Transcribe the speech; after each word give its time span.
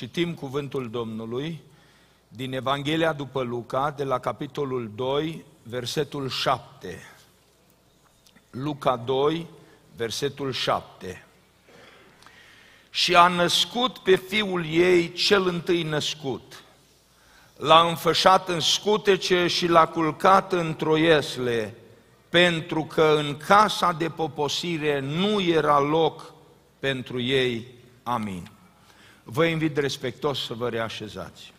Citim 0.00 0.34
cuvântul 0.34 0.90
Domnului 0.90 1.60
din 2.28 2.52
Evanghelia 2.52 3.12
după 3.12 3.42
Luca, 3.42 3.94
de 3.96 4.04
la 4.04 4.18
capitolul 4.18 4.90
2, 4.94 5.44
versetul 5.62 6.28
7. 6.28 7.02
Luca 8.50 8.96
2, 8.96 9.46
versetul 9.96 10.52
7. 10.52 11.26
Și 12.90 13.14
a 13.14 13.28
născut 13.28 13.98
pe 13.98 14.16
fiul 14.16 14.66
ei 14.66 15.12
cel 15.12 15.46
întâi 15.46 15.82
născut. 15.82 16.62
L-a 17.56 17.88
înfășat 17.88 18.48
în 18.48 18.60
scutece 18.60 19.46
și 19.46 19.66
l-a 19.66 19.86
culcat 19.86 20.52
în 20.52 20.76
troiesle, 20.76 21.74
pentru 22.28 22.84
că 22.84 23.14
în 23.18 23.36
casa 23.36 23.92
de 23.92 24.08
poposire 24.08 25.00
nu 25.00 25.40
era 25.40 25.78
loc 25.78 26.32
pentru 26.78 27.20
ei. 27.20 27.66
Amin. 28.02 28.50
Vă 29.22 29.44
invit 29.44 29.76
respectos 29.76 30.44
să 30.44 30.54
vă 30.54 30.68
reașezați. 30.68 31.52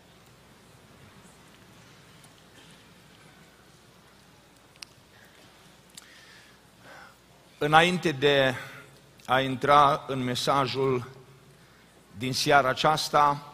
Înainte 7.58 8.12
de 8.12 8.55
a 9.26 9.40
intra 9.40 10.04
în 10.08 10.23
mesajul 10.23 11.08
din 12.18 12.34
seara 12.34 12.70
aceasta, 12.70 13.54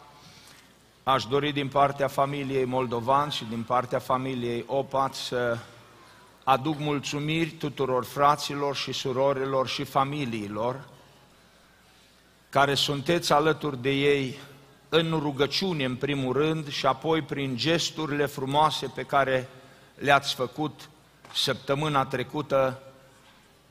aș 1.02 1.24
dori 1.24 1.52
din 1.52 1.68
partea 1.68 2.08
familiei 2.08 2.64
Moldovan 2.64 3.28
și 3.28 3.44
din 3.44 3.62
partea 3.62 3.98
familiei 3.98 4.64
Opat 4.66 5.14
să 5.14 5.58
aduc 6.44 6.78
mulțumiri 6.78 7.50
tuturor 7.50 8.04
fraților 8.04 8.76
și 8.76 8.92
surorilor 8.92 9.68
și 9.68 9.84
familiilor 9.84 10.88
care 12.50 12.74
sunteți 12.74 13.32
alături 13.32 13.82
de 13.82 13.90
ei 13.90 14.38
în 14.88 15.10
rugăciune 15.10 15.84
în 15.84 15.96
primul 15.96 16.32
rând 16.32 16.68
și 16.68 16.86
apoi 16.86 17.22
prin 17.22 17.56
gesturile 17.56 18.26
frumoase 18.26 18.92
pe 18.94 19.02
care 19.02 19.48
le-ați 19.94 20.34
făcut 20.34 20.88
săptămâna 21.34 22.04
trecută, 22.04 22.82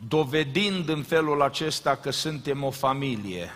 dovedind 0.07 0.89
în 0.89 1.03
felul 1.03 1.41
acesta 1.41 1.95
că 1.95 2.11
suntem 2.11 2.63
o 2.63 2.71
familie, 2.71 3.53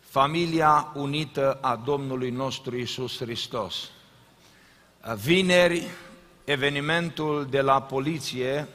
familia 0.00 0.92
unită 0.94 1.58
a 1.60 1.76
Domnului 1.76 2.30
nostru 2.30 2.76
Isus 2.76 3.16
Hristos. 3.16 3.90
Vineri, 5.22 5.86
evenimentul 6.44 7.46
de 7.50 7.60
la 7.60 7.82
poliție 7.82 8.68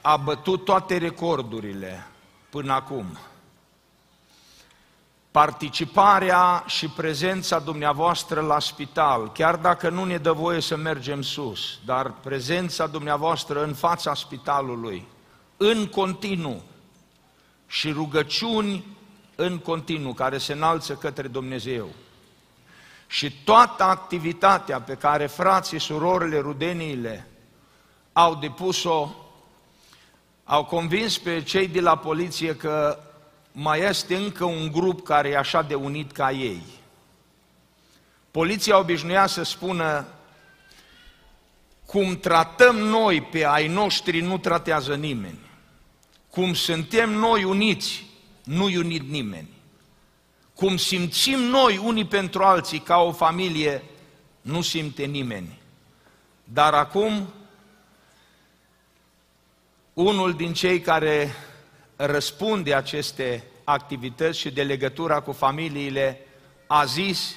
a 0.00 0.16
bătut 0.16 0.64
toate 0.64 0.96
recordurile 0.96 2.06
până 2.50 2.72
acum 2.72 3.18
participarea 5.34 6.64
și 6.66 6.88
prezența 6.88 7.58
dumneavoastră 7.58 8.40
la 8.40 8.58
spital, 8.58 9.32
chiar 9.32 9.56
dacă 9.56 9.88
nu 9.88 10.04
ne 10.04 10.16
dă 10.16 10.32
voie 10.32 10.60
să 10.60 10.76
mergem 10.76 11.22
sus, 11.22 11.78
dar 11.84 12.12
prezența 12.12 12.86
dumneavoastră 12.86 13.64
în 13.64 13.74
fața 13.74 14.14
spitalului, 14.14 15.06
în 15.56 15.86
continuu 15.86 16.62
și 17.66 17.90
rugăciuni 17.90 18.84
în 19.34 19.58
continuu 19.58 20.12
care 20.12 20.38
se 20.38 20.52
înalță 20.52 20.94
către 20.94 21.28
Dumnezeu. 21.28 21.88
Și 23.06 23.32
toată 23.44 23.82
activitatea 23.82 24.80
pe 24.80 24.94
care 24.94 25.26
frații, 25.26 25.80
surorile, 25.80 26.38
rudeniile 26.38 27.28
au 28.12 28.34
depus-o, 28.34 29.08
au 30.44 30.64
convins 30.64 31.18
pe 31.18 31.42
cei 31.42 31.68
de 31.68 31.80
la 31.80 31.96
poliție 31.96 32.56
că 32.56 32.98
mai 33.56 33.80
este 33.80 34.16
încă 34.16 34.44
un 34.44 34.72
grup 34.72 35.04
care 35.04 35.28
e 35.28 35.36
așa 35.36 35.62
de 35.62 35.74
unit 35.74 36.12
ca 36.12 36.30
ei. 36.30 36.62
Poliția 38.30 38.78
obișnuia 38.78 39.26
să 39.26 39.42
spună 39.42 40.06
cum 41.86 42.18
tratăm 42.18 42.76
noi 42.76 43.22
pe 43.22 43.44
ai 43.44 43.68
noștri, 43.68 44.20
nu 44.20 44.38
tratează 44.38 44.94
nimeni. 44.94 45.38
Cum 46.30 46.54
suntem 46.54 47.10
noi 47.10 47.44
uniți, 47.44 48.06
nu 48.44 48.64
unit 48.64 49.08
nimeni. 49.08 49.48
Cum 50.54 50.76
simțim 50.76 51.38
noi 51.38 51.78
unii 51.78 52.06
pentru 52.06 52.42
alții 52.42 52.78
ca 52.78 52.96
o 52.96 53.12
familie, 53.12 53.82
nu 54.40 54.60
simte 54.60 55.04
nimeni. 55.04 55.58
Dar 56.44 56.74
acum, 56.74 57.32
unul 59.92 60.32
din 60.32 60.52
cei 60.52 60.80
care 60.80 61.34
răspunde 61.96 62.74
aceste 62.74 63.44
activități 63.64 64.38
și 64.38 64.50
de 64.50 64.62
legătura 64.62 65.20
cu 65.20 65.32
familiile, 65.32 66.20
a 66.66 66.84
zis, 66.84 67.36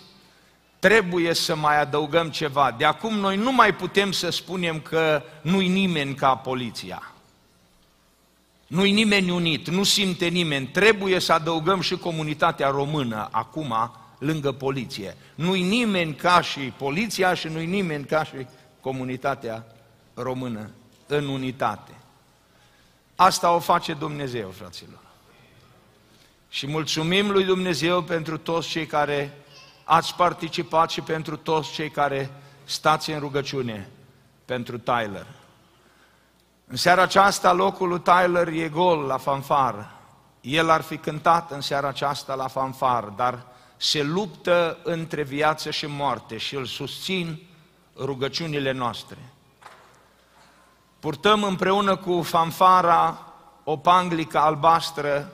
trebuie 0.79 1.33
să 1.33 1.55
mai 1.55 1.79
adăugăm 1.81 2.29
ceva. 2.29 2.75
De 2.77 2.85
acum 2.85 3.13
noi 3.13 3.37
nu 3.37 3.51
mai 3.51 3.75
putem 3.75 4.11
să 4.11 4.29
spunem 4.29 4.79
că 4.79 5.23
nu-i 5.41 5.67
nimeni 5.67 6.15
ca 6.15 6.35
poliția. 6.35 7.11
Nu-i 8.67 8.91
nimeni 8.91 9.29
unit, 9.29 9.69
nu 9.69 9.83
simte 9.83 10.27
nimeni. 10.27 10.67
Trebuie 10.67 11.19
să 11.19 11.33
adăugăm 11.33 11.81
și 11.81 11.97
comunitatea 11.97 12.69
română 12.69 13.27
acum 13.31 13.91
lângă 14.19 14.51
poliție. 14.51 15.17
Nu-i 15.35 15.61
nimeni 15.61 16.13
ca 16.13 16.41
și 16.41 16.59
poliția 16.59 17.33
și 17.33 17.47
nu-i 17.47 17.65
nimeni 17.65 18.05
ca 18.05 18.23
și 18.23 18.47
comunitatea 18.81 19.65
română 20.13 20.69
în 21.07 21.27
unitate. 21.27 21.91
Asta 23.15 23.53
o 23.53 23.59
face 23.59 23.93
Dumnezeu, 23.93 24.49
fraților. 24.49 25.06
Și 26.57 26.67
mulțumim 26.67 27.31
lui 27.31 27.43
Dumnezeu 27.43 28.01
pentru 28.01 28.37
toți 28.37 28.67
cei 28.67 28.85
care 28.85 29.37
ați 29.83 30.15
participat 30.15 30.89
și 30.89 31.01
pentru 31.01 31.37
toți 31.37 31.71
cei 31.71 31.89
care 31.89 32.31
stați 32.63 33.11
în 33.11 33.19
rugăciune 33.19 33.89
pentru 34.45 34.77
Tyler. 34.77 35.25
În 36.67 36.75
seara 36.75 37.01
aceasta 37.01 37.53
locul 37.53 37.87
lui 37.87 37.99
Tyler 37.99 38.47
e 38.47 38.69
gol 38.69 38.99
la 38.99 39.17
fanfar. 39.17 39.91
El 40.41 40.69
ar 40.69 40.81
fi 40.81 40.97
cântat 40.97 41.51
în 41.51 41.61
seara 41.61 41.87
aceasta 41.87 42.33
la 42.33 42.47
fanfar, 42.47 43.03
dar 43.03 43.45
se 43.75 44.03
luptă 44.03 44.77
între 44.83 45.23
viață 45.23 45.71
și 45.71 45.85
moarte 45.85 46.37
și 46.37 46.55
îl 46.55 46.65
susțin 46.65 47.39
rugăciunile 47.97 48.71
noastre. 48.71 49.17
Purtăm 50.99 51.43
împreună 51.43 51.95
cu 51.95 52.21
fanfara 52.21 53.33
o 53.63 53.77
panglică 53.77 54.39
albastră 54.39 55.31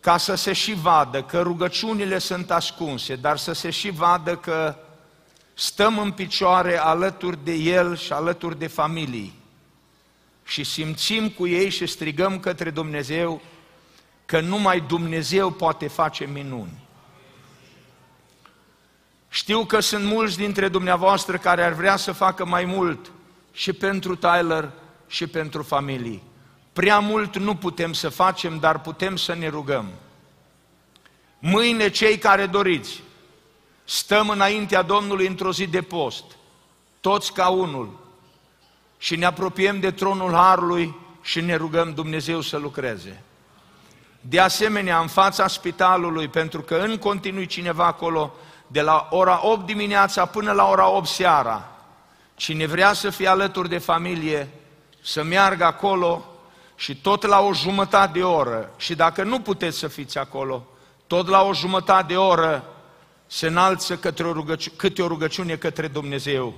ca 0.00 0.16
să 0.16 0.34
se 0.34 0.52
și 0.52 0.74
vadă 0.74 1.22
că 1.22 1.40
rugăciunile 1.40 2.18
sunt 2.18 2.50
ascunse, 2.50 3.16
dar 3.16 3.36
să 3.36 3.52
se 3.52 3.70
și 3.70 3.90
vadă 3.90 4.36
că 4.36 4.76
stăm 5.54 5.98
în 5.98 6.12
picioare 6.12 6.78
alături 6.78 7.44
de 7.44 7.52
El 7.52 7.96
și 7.96 8.12
alături 8.12 8.58
de 8.58 8.66
familii 8.66 9.38
și 10.48 10.64
simțim 10.64 11.28
cu 11.28 11.46
ei 11.46 11.68
și 11.68 11.86
strigăm 11.86 12.40
către 12.40 12.70
Dumnezeu 12.70 13.40
că 14.26 14.40
numai 14.40 14.80
Dumnezeu 14.80 15.50
poate 15.50 15.88
face 15.88 16.24
minuni. 16.24 16.86
Știu 19.28 19.64
că 19.64 19.80
sunt 19.80 20.04
mulți 20.04 20.36
dintre 20.36 20.68
dumneavoastră 20.68 21.38
care 21.38 21.64
ar 21.64 21.72
vrea 21.72 21.96
să 21.96 22.12
facă 22.12 22.44
mai 22.44 22.64
mult 22.64 23.10
și 23.52 23.72
pentru 23.72 24.16
Tyler 24.16 24.70
și 25.06 25.26
pentru 25.26 25.62
familii. 25.62 26.22
Prea 26.78 26.98
mult 26.98 27.36
nu 27.36 27.54
putem 27.54 27.92
să 27.92 28.08
facem, 28.08 28.58
dar 28.58 28.80
putem 28.80 29.16
să 29.16 29.34
ne 29.34 29.48
rugăm. 29.48 29.86
Mâine 31.38 31.90
cei 31.90 32.18
care 32.18 32.46
doriți, 32.46 33.02
stăm 33.84 34.28
înaintea 34.28 34.82
Domnului 34.82 35.26
într-o 35.26 35.52
zi 35.52 35.66
de 35.66 35.82
post, 35.82 36.24
toți 37.00 37.32
ca 37.32 37.48
unul, 37.48 37.98
și 38.98 39.16
ne 39.16 39.24
apropiem 39.24 39.80
de 39.80 39.90
tronul 39.90 40.32
Harului 40.32 40.94
și 41.22 41.40
ne 41.40 41.54
rugăm 41.54 41.94
Dumnezeu 41.94 42.40
să 42.40 42.56
lucreze. 42.56 43.22
De 44.20 44.40
asemenea, 44.40 44.98
în 44.98 45.08
fața 45.08 45.46
spitalului, 45.46 46.28
pentru 46.28 46.60
că 46.60 46.76
în 46.76 46.96
continui 46.96 47.46
cineva 47.46 47.86
acolo, 47.86 48.34
de 48.66 48.80
la 48.80 49.08
ora 49.10 49.40
8 49.42 49.66
dimineața 49.66 50.26
până 50.26 50.52
la 50.52 50.68
ora 50.68 50.88
8 50.88 51.06
seara, 51.06 51.68
cine 52.34 52.66
vrea 52.66 52.92
să 52.92 53.10
fie 53.10 53.28
alături 53.28 53.68
de 53.68 53.78
familie, 53.78 54.48
să 55.02 55.22
meargă 55.22 55.64
acolo 55.64 56.32
și 56.78 56.96
tot 56.96 57.26
la 57.26 57.40
o 57.40 57.52
jumătate 57.52 58.18
de 58.18 58.24
oră, 58.24 58.70
și 58.76 58.94
dacă 58.94 59.22
nu 59.22 59.40
puteți 59.40 59.78
să 59.78 59.88
fiți 59.88 60.18
acolo, 60.18 60.66
tot 61.06 61.28
la 61.28 61.42
o 61.42 61.54
jumătate 61.54 62.04
de 62.08 62.16
oră 62.16 62.64
se 63.26 63.46
înalță 63.46 63.96
către 63.96 64.26
o 64.26 64.32
rugăci- 64.32 64.76
câte 64.76 65.02
o 65.02 65.06
rugăciune 65.06 65.56
către 65.56 65.88
Dumnezeu. 65.88 66.54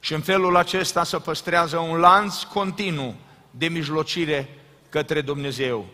Și 0.00 0.12
în 0.14 0.20
felul 0.20 0.56
acesta 0.56 1.04
se 1.04 1.16
păstrează 1.16 1.78
un 1.78 1.98
lanț 1.98 2.42
continuu 2.42 3.14
de 3.50 3.66
mijlocire 3.66 4.58
către 4.88 5.20
Dumnezeu. 5.20 5.84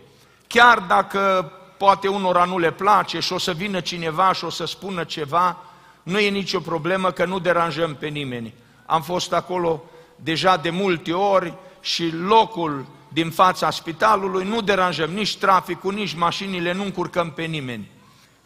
Chiar 0.47 0.79
dacă 0.79 1.53
poate 1.79 2.09
unora 2.09 2.45
nu 2.45 2.59
le 2.59 2.73
place 2.73 3.21
și 3.21 3.33
o 3.33 3.39
să 3.39 3.53
vină 3.53 3.81
cineva 3.81 4.33
și 4.33 4.45
o 4.45 4.51
să 4.51 4.65
spună 4.65 5.05
ceva, 5.05 5.57
nu 6.03 6.19
e 6.19 6.29
nicio 6.29 6.61
problemă 6.61 7.11
că 7.11 7.25
nu 7.25 7.39
deranjăm 7.39 7.95
pe 7.95 8.07
nimeni. 8.07 8.55
Am 8.87 9.03
fost 9.03 9.33
acolo 9.33 9.83
deja 10.17 10.57
de 10.57 10.71
multe 10.71 11.13
ori 11.13 11.55
și 11.81 12.11
locul 12.11 12.87
din 13.17 13.31
fața 13.31 13.71
spitalului 13.71 14.45
nu 14.45 14.61
deranjăm 14.61 15.11
nici 15.11 15.37
traficul, 15.37 15.95
nici 15.95 16.15
mașinile, 16.15 16.73
nu 16.73 16.83
încurcăm 16.83 17.31
pe 17.31 17.43
nimeni. 17.43 17.91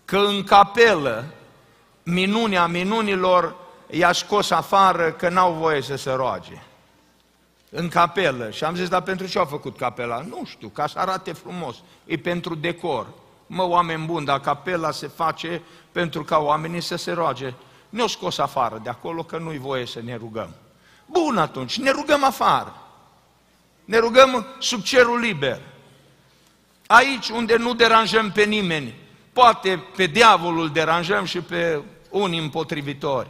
că 0.04 0.16
în 0.16 0.44
capelă 0.44 1.24
minunea 2.02 2.66
minunilor 2.66 3.54
i-a 3.90 4.12
scos 4.12 4.50
afară 4.50 5.12
că 5.12 5.28
n-au 5.28 5.52
voie 5.52 5.82
să 5.82 5.96
se 5.96 6.12
roage. 6.12 6.62
În 7.70 7.88
capelă. 7.88 8.50
Și 8.50 8.64
am 8.64 8.74
zis, 8.74 8.88
dar 8.88 9.02
pentru 9.02 9.26
ce 9.26 9.38
au 9.38 9.44
făcut 9.44 9.76
capela? 9.76 10.20
Nu 10.20 10.42
știu, 10.44 10.68
ca 10.68 10.86
să 10.86 10.98
arate 10.98 11.32
frumos. 11.32 11.76
E 12.06 12.16
pentru 12.16 12.54
decor. 12.54 13.06
Mă, 13.46 13.62
oameni 13.62 14.06
buni, 14.06 14.26
dar 14.26 14.40
capela 14.40 14.90
se 14.90 15.06
face 15.06 15.62
pentru 15.92 16.24
ca 16.24 16.38
oamenii 16.38 16.80
să 16.80 16.96
se 16.96 17.12
roage. 17.12 17.54
Ne-au 17.88 18.06
scos 18.06 18.38
afară 18.38 18.80
de 18.82 18.88
acolo 18.88 19.22
că 19.22 19.38
nu-i 19.38 19.58
voie 19.58 19.86
să 19.86 20.00
ne 20.04 20.16
rugăm. 20.16 20.54
Bun 21.06 21.38
atunci, 21.38 21.78
ne 21.78 21.90
rugăm 21.90 22.24
afară. 22.24 22.74
Ne 23.90 23.98
rugăm 23.98 24.46
sub 24.58 24.82
cerul 24.82 25.18
liber. 25.18 25.60
Aici 26.86 27.28
unde 27.28 27.56
nu 27.56 27.74
deranjăm 27.74 28.30
pe 28.30 28.44
nimeni, 28.44 28.94
poate 29.32 29.84
pe 29.96 30.06
diavolul 30.06 30.70
deranjăm 30.70 31.24
și 31.24 31.40
pe 31.40 31.82
unii 32.10 32.38
împotrivitori. 32.38 33.28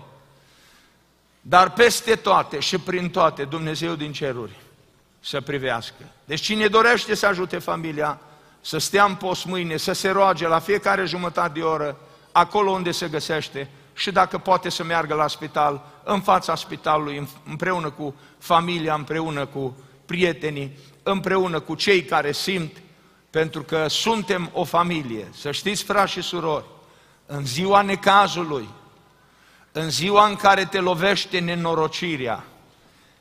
Dar 1.41 1.73
peste 1.73 2.15
toate 2.15 2.59
și 2.59 2.79
prin 2.79 3.11
toate 3.11 3.45
Dumnezeu 3.45 3.95
din 3.95 4.13
ceruri 4.13 4.57
să 5.21 5.41
privească. 5.41 6.05
Deci 6.25 6.41
cine 6.41 6.67
dorește 6.67 7.15
să 7.15 7.27
ajute 7.27 7.59
familia, 7.59 8.21
să 8.61 8.79
stea 8.79 9.05
în 9.05 9.15
post 9.15 9.45
mâine, 9.45 9.77
să 9.77 9.93
se 9.93 10.11
roage 10.11 10.49
la 10.49 10.59
fiecare 10.59 11.05
jumătate 11.05 11.59
de 11.59 11.65
oră, 11.65 11.97
acolo 12.33 12.71
unde 12.71 12.91
se 12.91 13.09
găsește 13.09 13.71
și 13.95 14.11
dacă 14.11 14.39
poate 14.39 14.69
să 14.69 14.85
meargă 14.85 15.15
la 15.15 15.29
spital, 15.29 15.87
în 16.05 16.21
fața 16.21 16.55
spitalului, 16.55 17.29
împreună 17.49 17.91
cu 17.91 18.15
familia, 18.39 18.95
împreună 18.95 19.47
cu 19.47 19.77
prietenii, 20.11 20.79
împreună 21.03 21.61
cu 21.61 21.75
cei 21.75 22.05
care 22.05 22.33
simt, 22.33 22.77
pentru 23.31 23.63
că 23.63 23.89
suntem 23.89 24.51
o 24.53 24.65
familie. 24.65 25.29
Să 25.37 25.51
știți, 25.51 25.85
frați 25.85 26.13
și 26.13 26.21
surori, 26.21 26.65
în 27.27 27.47
ziua 27.47 27.83
necazului, 27.83 28.69
în 29.73 29.91
ziua 29.91 30.27
în 30.27 30.37
care 30.37 30.65
te 30.65 30.81
lovește 30.81 31.39
nenorocirea, 31.39 32.45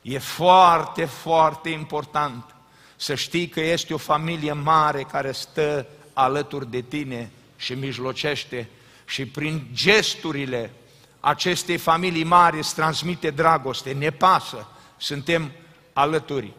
e 0.01 0.17
foarte, 0.17 1.05
foarte 1.05 1.69
important 1.69 2.55
să 2.95 3.15
știi 3.15 3.47
că 3.47 3.59
este 3.59 3.93
o 3.93 3.97
familie 3.97 4.53
mare 4.53 5.07
care 5.11 5.31
stă 5.31 5.87
alături 6.13 6.71
de 6.71 6.81
tine 6.81 7.31
și 7.57 7.73
mijlocește 7.73 8.69
și 9.05 9.25
prin 9.25 9.67
gesturile 9.73 10.71
acestei 11.19 11.77
familii 11.77 12.23
mari 12.23 12.57
îți 12.57 12.75
transmite 12.75 13.29
dragoste, 13.29 13.91
ne 13.91 14.09
pasă, 14.09 14.67
suntem 14.97 15.51
alături 15.93 16.53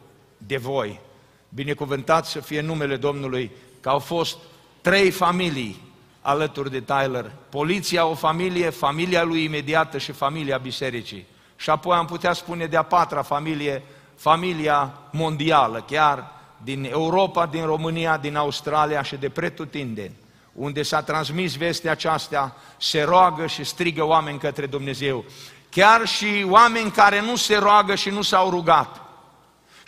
de 0.46 0.56
voi. 0.56 1.00
Binecuvântat 1.48 2.26
să 2.26 2.40
fie 2.40 2.60
numele 2.60 2.96
Domnului 2.96 3.50
că 3.81 3.88
au 3.88 3.98
fost 3.98 4.37
trei 4.81 5.10
familii 5.10 5.82
alături 6.20 6.70
de 6.70 6.81
Tyler. 6.81 7.31
Poliția 7.48 8.06
o 8.06 8.14
familie, 8.14 8.70
familia 8.70 9.22
lui 9.22 9.44
imediată 9.44 9.98
și 9.98 10.12
familia 10.12 10.58
bisericii. 10.58 11.26
Și 11.56 11.70
apoi 11.70 11.96
am 11.96 12.06
putea 12.06 12.32
spune 12.32 12.66
de-a 12.66 12.82
patra 12.82 13.22
familie, 13.22 13.82
familia 14.16 14.92
mondială, 15.10 15.84
chiar 15.87 16.32
din 16.62 16.88
Europa, 16.90 17.46
din 17.46 17.64
România, 17.64 18.16
din 18.16 18.36
Australia 18.36 19.02
și 19.02 19.16
de 19.16 19.28
pretutindeni, 19.28 20.14
unde 20.52 20.82
s-a 20.82 21.02
transmis 21.02 21.56
vestea 21.56 21.90
aceasta, 21.90 22.56
se 22.76 23.02
roagă 23.02 23.46
și 23.46 23.64
strigă 23.64 24.04
oameni 24.04 24.38
către 24.38 24.66
Dumnezeu. 24.66 25.25
Chiar 25.70 26.06
și 26.06 26.46
oameni 26.48 26.90
care 26.90 27.20
nu 27.20 27.36
se 27.36 27.56
roagă 27.56 27.94
și 27.94 28.10
nu 28.10 28.22
s-au 28.22 28.50
rugat 28.50 29.09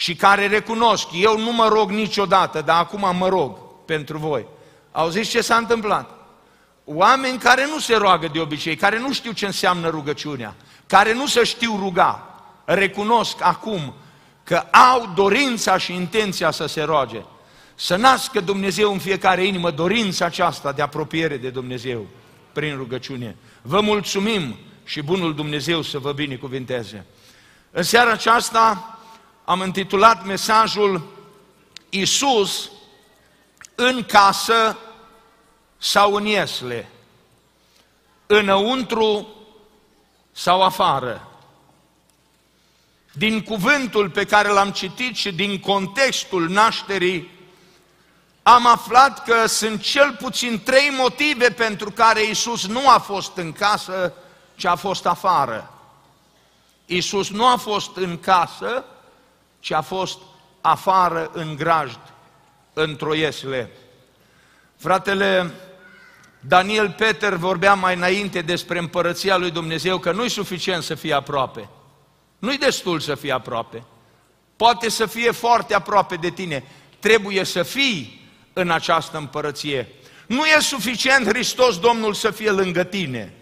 și 0.03 0.15
care 0.15 0.47
recunosc, 0.47 1.09
eu 1.13 1.39
nu 1.39 1.53
mă 1.53 1.69
rog 1.69 1.91
niciodată, 1.91 2.61
dar 2.61 2.79
acum 2.79 3.17
mă 3.17 3.29
rog 3.29 3.59
pentru 3.87 4.19
voi. 4.19 4.47
Auziți 4.93 5.31
ce 5.31 5.41
s-a 5.41 5.57
întâmplat? 5.57 6.11
Oameni 6.85 7.39
care 7.39 7.67
nu 7.67 7.79
se 7.79 7.97
roagă 7.97 8.29
de 8.33 8.41
obicei, 8.41 8.77
care 8.77 8.99
nu 8.99 9.13
știu 9.13 9.33
ce 9.33 9.47
înseamnă 9.47 9.89
rugăciunea, 9.89 10.55
care 10.87 11.15
nu 11.15 11.27
se 11.27 11.45
știu 11.45 11.77
ruga, 11.79 12.43
recunosc 12.65 13.37
acum 13.43 13.95
că 14.45 14.57
au 14.91 15.13
dorința 15.15 15.79
și 15.79 15.95
intenția 15.95 16.51
să 16.51 16.67
se 16.67 16.83
roage. 16.83 17.23
Să 17.75 17.97
nască 17.97 18.41
Dumnezeu 18.41 18.93
în 18.93 18.99
fiecare 18.99 19.45
inimă 19.45 19.71
dorința 19.71 20.25
aceasta 20.25 20.73
de 20.73 20.83
apropiere 20.83 21.37
de 21.37 21.51
Dumnezeu 21.51 22.07
prin 22.53 22.77
rugăciune. 22.77 23.37
Vă 23.63 23.81
mulțumim 23.81 24.57
și 24.85 25.03
bunul 25.03 25.35
Dumnezeu 25.35 25.83
să 25.83 25.99
vă 25.99 26.13
binecuvinteze. 26.13 27.07
În 27.71 27.83
seara 27.83 28.11
aceasta 28.11 28.92
am 29.45 29.61
intitulat 29.61 30.25
mesajul 30.25 31.03
Isus 31.89 32.71
în 33.75 34.05
casă 34.05 34.77
sau 35.79 36.15
în 36.15 36.27
iesle, 36.27 36.89
înăuntru 38.27 39.27
sau 40.33 40.63
afară. 40.63 41.27
Din 43.13 43.43
cuvântul 43.43 44.11
pe 44.11 44.25
care 44.25 44.49
l-am 44.49 44.71
citit 44.71 45.17
și 45.17 45.33
din 45.33 45.61
contextul 45.61 46.49
nașterii, 46.49 47.31
am 48.43 48.67
aflat 48.67 49.25
că 49.25 49.47
sunt 49.47 49.83
cel 49.83 50.17
puțin 50.21 50.63
trei 50.63 50.91
motive 50.99 51.51
pentru 51.51 51.91
care 51.91 52.23
Isus 52.23 52.67
nu 52.67 52.89
a 52.89 52.99
fost 52.99 53.37
în 53.37 53.53
casă, 53.53 54.13
ci 54.55 54.65
a 54.65 54.75
fost 54.75 55.07
afară. 55.07 55.73
Isus 56.87 57.31
nu 57.31 57.47
a 57.47 57.57
fost 57.57 57.97
în 57.97 58.19
casă, 58.19 58.85
ci 59.63 59.71
a 59.71 59.81
fost 59.81 60.19
afară 60.61 61.31
în 61.33 61.57
grajd, 61.57 62.01
într-o 62.73 63.15
iesle. 63.15 63.71
Fratele 64.77 65.51
Daniel 66.41 66.91
Peter 66.91 67.35
vorbea 67.35 67.75
mai 67.75 67.95
înainte 67.95 68.41
despre 68.41 68.79
împărăția 68.79 69.37
lui 69.37 69.51
Dumnezeu, 69.51 69.99
că 69.99 70.13
nu-i 70.13 70.29
suficient 70.29 70.83
să 70.83 70.95
fie 70.95 71.13
aproape. 71.13 71.69
Nu-i 72.39 72.59
destul 72.59 73.01
să 73.01 73.15
fie 73.15 73.33
aproape. 73.33 73.85
Poate 74.57 74.89
să 74.89 75.07
fie 75.07 75.31
foarte 75.31 75.75
aproape 75.75 76.17
de 76.17 76.31
tine. 76.31 76.65
Trebuie 76.99 77.45
să 77.45 77.63
fii 77.63 78.31
în 78.53 78.71
această 78.71 79.17
împărăție. 79.17 79.89
Nu 80.27 80.45
e 80.45 80.61
suficient 80.61 81.27
Hristos 81.27 81.79
Domnul 81.79 82.15
să 82.15 82.31
fie 82.31 82.51
lângă 82.51 82.83
tine. 82.83 83.35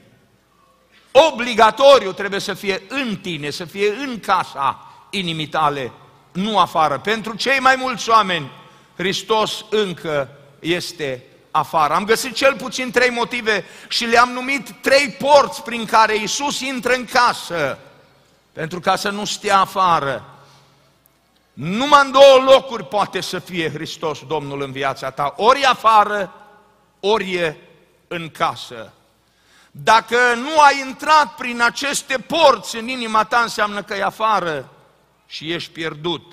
Obligatoriu 1.32 2.12
trebuie 2.12 2.40
să 2.40 2.54
fie 2.54 2.82
în 2.88 3.16
tine, 3.16 3.50
să 3.50 3.64
fie 3.64 3.90
în 3.90 4.20
casa 4.20 4.84
inimii 5.10 5.46
tale, 5.46 5.92
nu 6.32 6.58
afară. 6.58 6.98
Pentru 6.98 7.36
cei 7.36 7.58
mai 7.58 7.76
mulți 7.76 8.10
oameni, 8.10 8.50
Hristos 8.96 9.64
încă 9.70 10.28
este 10.58 11.24
afară. 11.50 11.94
Am 11.94 12.04
găsit 12.04 12.34
cel 12.34 12.54
puțin 12.56 12.90
trei 12.90 13.10
motive 13.10 13.64
și 13.88 14.04
le-am 14.04 14.30
numit 14.30 14.70
trei 14.80 15.10
porți 15.10 15.62
prin 15.62 15.84
care 15.84 16.16
Isus 16.16 16.60
intră 16.60 16.92
în 16.92 17.04
casă, 17.04 17.78
pentru 18.52 18.80
ca 18.80 18.96
să 18.96 19.10
nu 19.10 19.24
stea 19.24 19.58
afară. 19.58 20.24
Numai 21.52 22.00
în 22.04 22.10
două 22.10 22.52
locuri 22.52 22.84
poate 22.84 23.20
să 23.20 23.38
fie 23.38 23.70
Hristos 23.70 24.18
Domnul 24.26 24.62
în 24.62 24.72
viața 24.72 25.10
ta, 25.10 25.34
ori 25.36 25.64
afară, 25.64 26.32
ori 27.00 27.34
e 27.34 27.56
în 28.08 28.30
casă. 28.30 28.92
Dacă 29.70 30.16
nu 30.34 30.60
ai 30.60 30.84
intrat 30.86 31.34
prin 31.34 31.62
aceste 31.62 32.18
porți 32.18 32.76
în 32.76 32.88
inima 32.88 33.24
ta, 33.24 33.38
înseamnă 33.38 33.82
că 33.82 33.94
e 33.94 34.02
afară 34.02 34.68
și 35.30 35.52
ești 35.52 35.70
pierdut. 35.70 36.32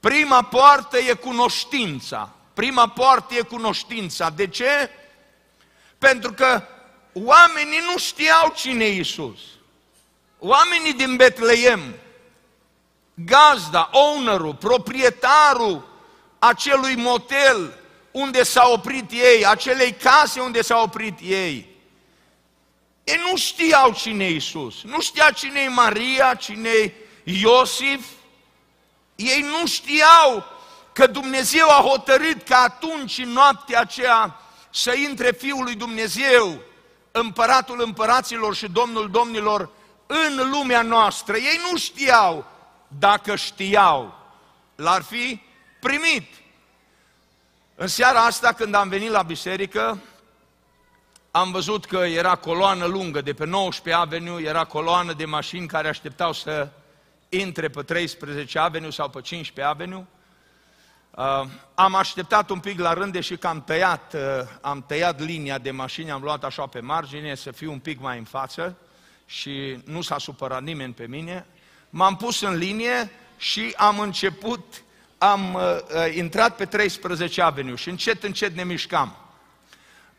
Prima 0.00 0.42
poartă 0.42 0.98
e 0.98 1.12
cunoștința. 1.12 2.30
Prima 2.54 2.88
poartă 2.88 3.34
e 3.34 3.40
cunoștința. 3.40 4.30
De 4.30 4.46
ce? 4.46 4.90
Pentru 5.98 6.32
că 6.32 6.62
oamenii 7.12 7.80
nu 7.92 7.98
știau 7.98 8.52
cine 8.56 8.84
e 8.84 8.98
Isus. 8.98 9.38
Oamenii 10.38 10.92
din 10.92 11.16
Betleem, 11.16 11.94
gazda, 13.14 13.90
ownerul, 13.92 14.54
proprietarul 14.54 15.88
acelui 16.38 16.94
motel 16.94 17.78
unde 18.10 18.42
s-au 18.42 18.72
oprit 18.72 19.10
ei, 19.10 19.46
acelei 19.46 19.92
case 19.92 20.40
unde 20.40 20.62
s-au 20.62 20.82
oprit 20.82 21.18
ei, 21.20 21.76
ei 23.04 23.20
nu 23.30 23.36
știau 23.36 23.92
cine 23.92 24.24
e 24.24 24.34
Isus, 24.34 24.82
nu 24.82 25.00
știa 25.00 25.30
cine 25.30 25.60
e 25.60 25.68
Maria, 25.68 26.34
cine 26.34 26.68
e 26.68 26.92
Iosif, 27.30 28.06
ei 29.14 29.40
nu 29.40 29.66
știau 29.66 30.44
că 30.92 31.06
Dumnezeu 31.06 31.68
a 31.68 31.82
hotărât 31.82 32.42
că 32.42 32.54
atunci, 32.54 33.18
în 33.18 33.28
noaptea 33.28 33.80
aceea, 33.80 34.40
să 34.70 34.94
intre 34.94 35.32
Fiul 35.32 35.62
lui 35.64 35.74
Dumnezeu, 35.74 36.58
împăratul 37.10 37.80
împăraților 37.80 38.54
și 38.54 38.68
Domnul 38.68 39.10
domnilor, 39.10 39.70
în 40.06 40.50
lumea 40.50 40.82
noastră. 40.82 41.36
Ei 41.36 41.60
nu 41.70 41.76
știau, 41.76 42.44
dacă 42.98 43.36
știau, 43.36 44.18
l-ar 44.74 45.02
fi 45.02 45.40
primit. 45.80 46.34
În 47.74 47.86
seara 47.86 48.24
asta, 48.24 48.52
când 48.52 48.74
am 48.74 48.88
venit 48.88 49.10
la 49.10 49.22
biserică, 49.22 49.98
am 51.30 51.50
văzut 51.50 51.84
că 51.84 51.96
era 51.96 52.34
coloană 52.34 52.84
lungă 52.84 53.20
de 53.20 53.34
pe 53.34 53.44
19 53.44 54.02
Avenue, 54.02 54.42
era 54.42 54.64
coloană 54.64 55.12
de 55.12 55.24
mașini 55.24 55.66
care 55.66 55.88
așteptau 55.88 56.32
să 56.32 56.68
intre 57.28 57.68
pe 57.68 57.82
13 57.82 58.58
Avenue 58.58 58.90
sau 58.90 59.08
pe 59.08 59.20
15 59.20 59.74
Avenue 59.74 60.06
Uh, 61.18 61.44
am 61.74 61.94
așteptat 61.94 62.50
un 62.50 62.58
pic 62.58 62.80
la 62.80 62.92
rând, 62.92 63.12
deși 63.12 63.36
că 63.36 63.46
am 63.46 63.62
tăiat, 63.62 64.14
uh, 64.14 64.20
am 64.60 64.84
tăiat 64.86 65.20
linia 65.20 65.58
de 65.58 65.70
mașini, 65.70 66.10
am 66.10 66.22
luat 66.22 66.44
așa 66.44 66.66
pe 66.66 66.80
margine 66.80 67.34
să 67.34 67.50
fiu 67.50 67.72
un 67.72 67.78
pic 67.78 68.00
mai 68.00 68.18
în 68.18 68.24
față 68.24 68.76
și 69.26 69.78
nu 69.84 70.00
s-a 70.00 70.18
supărat 70.18 70.62
nimeni 70.62 70.92
pe 70.92 71.06
mine. 71.06 71.46
M-am 71.90 72.16
pus 72.16 72.40
în 72.40 72.56
linie 72.56 73.10
și 73.36 73.74
am 73.76 73.98
început, 74.00 74.82
am 75.18 75.54
uh, 75.54 75.62
uh 75.62 76.14
intrat 76.14 76.56
pe 76.56 76.64
13 76.64 77.42
Avenue 77.42 77.74
și 77.74 77.88
încet, 77.88 78.22
încet 78.22 78.54
ne 78.54 78.64
mișcam. 78.64 79.16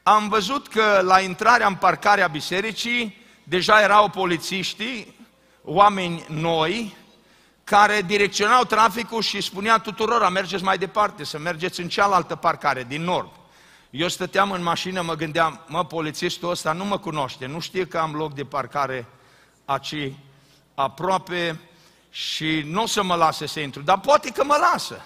Am 0.03 0.29
văzut 0.29 0.67
că 0.67 1.01
la 1.03 1.19
intrarea 1.19 1.67
în 1.67 1.75
parcarea 1.75 2.27
bisericii 2.27 3.25
deja 3.43 3.81
erau 3.81 4.09
polițiștii, 4.09 5.15
oameni 5.63 6.25
noi, 6.27 6.97
care 7.69 8.01
direcționau 8.01 8.63
traficul 8.63 9.21
și 9.21 9.41
spunea 9.41 9.77
tuturor, 9.77 10.29
mergeți 10.29 10.63
mai 10.63 10.77
departe, 10.77 11.23
să 11.23 11.37
mergeți 11.37 11.79
în 11.79 11.87
cealaltă 11.89 12.35
parcare, 12.35 12.85
din 12.87 13.03
nord. 13.03 13.29
Eu 13.89 14.07
stăteam 14.07 14.51
în 14.51 14.63
mașină, 14.63 15.01
mă 15.01 15.13
gândeam, 15.15 15.59
mă, 15.67 15.85
polițistul 15.85 16.49
ăsta 16.49 16.73
nu 16.73 16.85
mă 16.85 16.97
cunoaște, 16.97 17.45
nu 17.45 17.59
știe 17.59 17.85
că 17.85 17.97
am 17.97 18.13
loc 18.13 18.33
de 18.33 18.45
parcare 18.45 19.07
aici 19.65 20.13
aproape 20.75 21.59
și 22.09 22.63
nu 22.65 22.81
o 22.81 22.85
să 22.85 23.03
mă 23.03 23.15
lase 23.15 23.45
să 23.45 23.59
intru, 23.59 23.81
dar 23.81 23.99
poate 23.99 24.29
că 24.29 24.43
mă 24.43 24.57
lasă. 24.71 25.01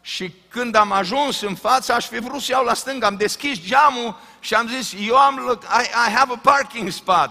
Și 0.00 0.32
când 0.48 0.74
am 0.74 0.92
ajuns 0.92 1.40
în 1.40 1.54
față, 1.54 1.92
aș 1.92 2.06
fi 2.06 2.18
vrut 2.18 2.40
să 2.40 2.52
iau 2.52 2.64
la 2.64 2.74
stânga, 2.74 3.06
am 3.06 3.16
deschis 3.16 3.60
geamul 3.60 4.16
și 4.40 4.54
am 4.54 4.68
zis, 4.68 4.94
eu 4.98 5.16
am, 5.16 5.36
look, 5.46 5.62
I, 5.62 6.08
I 6.08 6.12
have 6.12 6.32
a 6.32 6.38
parking 6.52 6.90
spot 6.90 7.30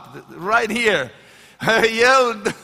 right 0.50 0.84
here. 0.84 1.12
El, 2.17 2.56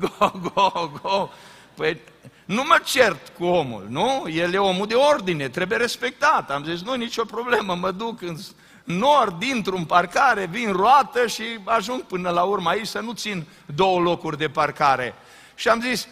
go, 0.18 0.32
go, 0.54 0.90
go. 1.02 1.28
Păi 1.74 2.00
nu 2.44 2.62
mă 2.62 2.80
cert 2.84 3.32
cu 3.38 3.44
omul, 3.44 3.86
nu? 3.88 4.26
El 4.32 4.54
e 4.54 4.58
omul 4.58 4.86
de 4.86 4.94
ordine, 4.94 5.48
trebuie 5.48 5.78
respectat. 5.78 6.50
Am 6.50 6.64
zis, 6.64 6.82
nu, 6.82 6.94
nicio 6.94 7.24
problemă, 7.24 7.74
mă 7.74 7.90
duc 7.90 8.22
în 8.22 8.36
nord, 8.84 9.38
dintr 9.38 9.72
un 9.72 9.84
parcare, 9.84 10.46
vin 10.46 10.72
roată 10.72 11.26
și 11.26 11.42
ajung 11.64 12.00
până 12.00 12.30
la 12.30 12.42
urmă 12.42 12.68
aici 12.68 12.86
să 12.86 13.00
nu 13.00 13.12
țin 13.12 13.46
două 13.74 14.00
locuri 14.00 14.38
de 14.38 14.48
parcare. 14.48 15.14
Și 15.54 15.68
am 15.68 15.80
zis, 15.80 16.08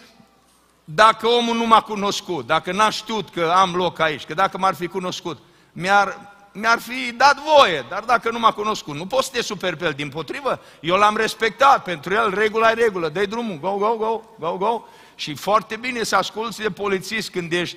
dacă 0.85 1.27
omul 1.27 1.57
nu 1.57 1.67
m-a 1.67 1.81
cunoscut, 1.81 2.47
dacă 2.47 2.73
n-a 2.73 2.91
știut 2.91 3.29
că 3.31 3.53
am 3.57 3.75
loc 3.75 3.99
aici, 3.99 4.25
că 4.25 4.35
dacă 4.35 4.59
m-ar 4.59 4.75
fi 4.75 4.87
cunoscut, 4.87 5.39
mi-ar, 5.73 6.37
mi-ar 6.59 6.81
fi 6.81 7.13
dat 7.13 7.39
voie, 7.57 7.87
dar 7.89 8.05
dacă 8.05 8.31
nu 8.31 8.39
m-a 8.39 8.53
cunoscut, 8.53 8.95
nu 8.95 9.07
poți 9.07 9.27
să 9.27 9.33
te 9.33 9.43
super 9.43 9.77
pe 9.77 9.85
el, 9.85 9.93
din 9.93 10.09
potrivă, 10.09 10.61
eu 10.81 10.97
l-am 10.97 11.17
respectat, 11.17 11.83
pentru 11.83 12.15
el 12.15 12.35
regula 12.35 12.71
e 12.71 12.75
regulă, 12.75 13.09
dai 13.09 13.27
drumul, 13.27 13.59
go, 13.59 13.77
go, 13.77 13.97
go, 13.97 14.23
go, 14.39 14.57
go, 14.57 14.85
și 15.15 15.35
foarte 15.35 15.77
bine 15.77 16.03
să 16.03 16.17
asculți 16.17 16.61
de 16.61 16.71
polițist 16.71 17.31
când 17.31 17.53
ești 17.53 17.77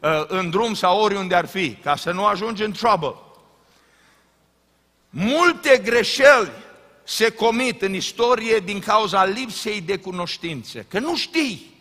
uh, 0.00 0.24
în 0.26 0.50
drum 0.50 0.74
sau 0.74 1.00
oriunde 1.00 1.34
ar 1.34 1.46
fi, 1.46 1.74
ca 1.74 1.96
să 1.96 2.10
nu 2.10 2.24
ajungi 2.24 2.62
în 2.62 2.72
trouble. 2.72 3.14
Multe 5.10 5.78
greșeli 5.84 6.50
se 7.02 7.30
comit 7.30 7.82
în 7.82 7.94
istorie 7.94 8.58
din 8.58 8.80
cauza 8.80 9.24
lipsei 9.24 9.80
de 9.80 9.98
cunoștințe, 9.98 10.86
că 10.88 10.98
nu 10.98 11.16
știi. 11.16 11.78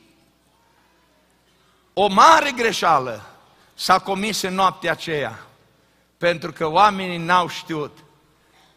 O 1.93 2.07
mare 2.07 2.51
greșeală 2.51 3.25
s-a 3.73 3.99
comis 3.99 4.41
în 4.41 4.53
noaptea 4.53 4.91
aceea, 4.91 5.48
pentru 6.19 6.51
că 6.51 6.67
oamenii 6.67 7.17
n-au 7.17 7.47
știut. 7.47 7.97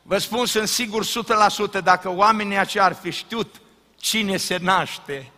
Vă 0.02 0.18
spun, 0.18 0.46
sunt 0.46 0.68
sigur 0.68 1.04
100% 1.04 1.82
dacă 1.82 2.08
oamenii 2.08 2.56
aceia 2.56 2.84
ar 2.84 2.94
fi 2.94 3.10
știut 3.10 3.60
cine 3.96 4.36
se 4.36 4.56
naște, 4.56 5.32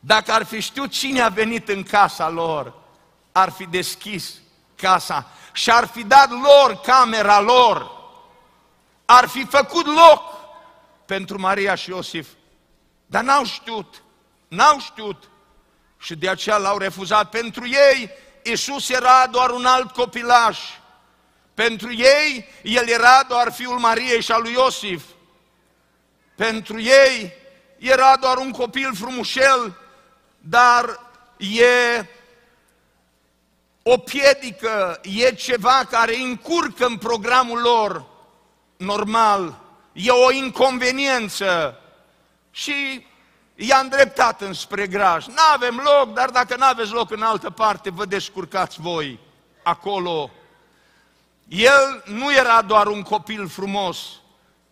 dacă 0.00 0.32
ar 0.32 0.44
fi 0.44 0.60
știut 0.60 0.90
cine 0.90 1.20
a 1.20 1.28
venit 1.28 1.68
în 1.68 1.82
casa 1.82 2.28
lor, 2.28 2.74
ar 3.32 3.50
fi 3.50 3.66
deschis 3.66 4.34
casa 4.74 5.26
și 5.52 5.70
ar 5.70 5.86
fi 5.86 6.04
dat 6.04 6.30
lor 6.30 6.80
camera 6.80 7.40
lor, 7.40 7.90
ar 9.04 9.28
fi 9.28 9.44
făcut 9.44 9.86
loc 9.86 10.22
pentru 11.06 11.40
Maria 11.40 11.74
și 11.74 11.90
Iosif. 11.90 12.28
Dar 13.06 13.22
n-au 13.22 13.44
știut, 13.44 14.02
n-au 14.48 14.78
știut 14.78 15.30
și 15.98 16.14
de 16.14 16.28
aceea 16.28 16.56
l-au 16.56 16.78
refuzat. 16.78 17.30
Pentru 17.30 17.66
ei, 17.66 18.10
Isus 18.44 18.88
era 18.88 19.26
doar 19.26 19.50
un 19.50 19.64
alt 19.64 19.90
copilaș. 19.90 20.58
Pentru 21.54 21.92
ei, 21.92 22.48
El 22.62 22.88
era 22.88 23.22
doar 23.28 23.52
fiul 23.52 23.78
Mariei 23.78 24.22
și 24.22 24.32
al 24.32 24.42
lui 24.42 24.52
Iosif. 24.52 25.02
Pentru 26.36 26.80
ei, 26.80 27.32
era 27.78 28.16
doar 28.16 28.36
un 28.36 28.50
copil 28.50 28.94
frumușel, 28.94 29.78
dar 30.38 31.00
e 31.36 32.06
o 33.82 33.98
piedică, 33.98 35.00
e 35.02 35.34
ceva 35.34 35.86
care 35.90 36.16
încurcă 36.16 36.86
în 36.86 36.96
programul 36.96 37.60
lor 37.60 38.04
normal, 38.76 39.58
e 39.92 40.10
o 40.10 40.30
inconveniență 40.30 41.80
și 42.50 43.06
i-a 43.54 43.78
îndreptat 43.78 44.40
înspre 44.40 44.86
graj. 44.86 45.26
Nu 45.26 45.42
avem 45.54 45.82
loc, 45.84 46.14
dar 46.14 46.30
dacă 46.30 46.56
nu 46.56 46.64
aveți 46.64 46.92
loc 46.92 47.10
în 47.10 47.22
altă 47.22 47.50
parte, 47.50 47.90
vă 47.90 48.04
descurcați 48.04 48.80
voi 48.80 49.18
acolo. 49.62 50.30
El 51.48 52.02
nu 52.04 52.32
era 52.32 52.62
doar 52.62 52.86
un 52.86 53.02
copil 53.02 53.48
frumos, 53.48 53.98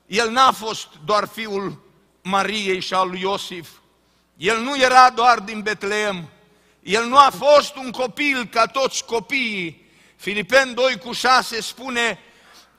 el 0.07 0.31
n-a 0.31 0.53
fost 0.53 0.89
doar 1.05 1.29
fiul 1.29 1.81
Mariei 2.23 2.81
și 2.81 2.95
al 2.95 3.09
lui 3.09 3.21
Iosif, 3.21 3.69
el 4.37 4.61
nu 4.61 4.77
era 4.77 5.11
doar 5.11 5.39
din 5.39 5.61
Betleem, 5.61 6.29
el 6.83 7.07
nu 7.07 7.17
a 7.17 7.33
fost 7.39 7.77
un 7.77 7.91
copil 7.91 8.49
ca 8.51 8.67
toți 8.67 9.05
copiii. 9.05 9.91
Filipen 10.17 10.75
2 10.75 10.99
cu 10.99 11.13
6 11.13 11.61
spune, 11.61 12.19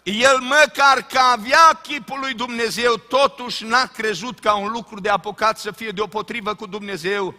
el 0.03 0.39
măcar 0.39 1.01
că 1.01 1.19
avea 1.19 1.79
chipul 1.83 2.19
lui 2.19 2.33
Dumnezeu, 2.33 2.95
totuși 2.95 3.63
n-a 3.65 3.85
crezut 3.85 4.39
ca 4.39 4.55
un 4.55 4.71
lucru 4.71 4.99
de 4.99 5.09
apocat 5.09 5.59
să 5.59 5.71
fie 5.71 5.89
deopotrivă 5.89 6.55
cu 6.55 6.65
Dumnezeu. 6.65 7.33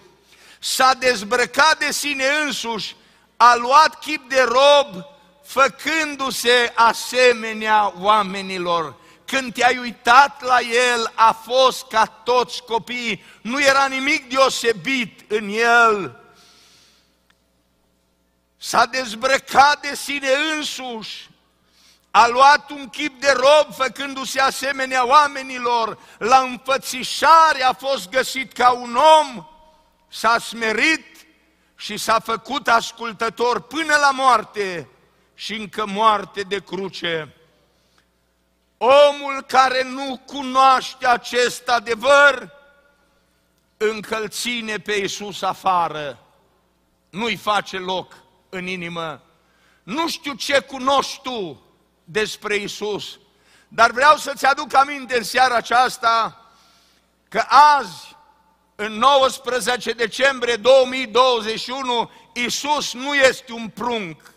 S-a 0.58 0.94
dezbrăcat 0.94 1.78
de 1.78 1.92
sine 1.92 2.24
însuși, 2.44 2.96
a 3.36 3.54
luat 3.54 3.98
chip 3.98 4.28
de 4.28 4.42
rob, 4.42 5.04
făcându-se 5.44 6.72
asemenea 6.74 7.92
oamenilor. 7.98 8.94
Când 9.24 9.54
te-ai 9.54 9.78
uitat 9.78 10.42
la 10.42 10.58
el, 10.92 11.12
a 11.14 11.32
fost 11.32 11.86
ca 11.86 12.04
toți 12.04 12.62
copiii, 12.62 13.24
nu 13.42 13.62
era 13.62 13.86
nimic 13.86 14.28
deosebit 14.28 15.30
în 15.30 15.48
el. 15.48 16.18
S-a 18.56 18.86
dezbrăcat 18.86 19.80
de 19.80 19.94
sine 19.94 20.28
însuși, 20.56 21.28
a 22.16 22.26
luat 22.26 22.70
un 22.70 22.88
chip 22.88 23.20
de 23.20 23.32
rob 23.36 23.74
făcându-se 23.74 24.40
asemenea 24.40 25.06
oamenilor, 25.06 25.98
la 26.18 26.38
înfățișare 26.38 27.62
a 27.62 27.72
fost 27.72 28.08
găsit 28.08 28.52
ca 28.52 28.70
un 28.70 28.98
om, 29.20 29.46
s-a 30.08 30.38
smerit 30.38 31.26
și 31.76 31.96
s-a 31.96 32.18
făcut 32.18 32.68
ascultător 32.68 33.60
până 33.60 33.96
la 33.96 34.10
moarte 34.10 34.88
și 35.34 35.54
încă 35.54 35.86
moarte 35.86 36.40
de 36.40 36.60
cruce. 36.60 37.34
Omul 38.78 39.42
care 39.46 39.82
nu 39.82 40.22
cunoaște 40.26 41.06
acest 41.06 41.68
adevăr, 41.68 42.50
încă 43.76 44.28
ține 44.28 44.78
pe 44.78 44.92
Iisus 44.92 45.42
afară, 45.42 46.18
nu-i 47.10 47.36
face 47.36 47.78
loc 47.78 48.16
în 48.48 48.66
inimă. 48.66 49.22
Nu 49.82 50.08
știu 50.08 50.34
ce 50.34 50.60
cunoști 50.60 51.20
tu, 51.22 51.63
despre 52.04 52.56
Isus. 52.56 53.18
Dar 53.68 53.90
vreau 53.90 54.16
să-ți 54.16 54.46
aduc 54.46 54.74
aminte 54.74 55.16
în 55.16 55.24
seara 55.24 55.54
aceasta 55.54 56.44
că 57.28 57.44
azi, 57.48 58.16
în 58.74 58.92
19 58.92 59.92
decembrie 59.92 60.56
2021, 60.56 62.10
Isus 62.32 62.92
nu 62.92 63.14
este 63.14 63.52
un 63.52 63.68
prunc. 63.68 64.32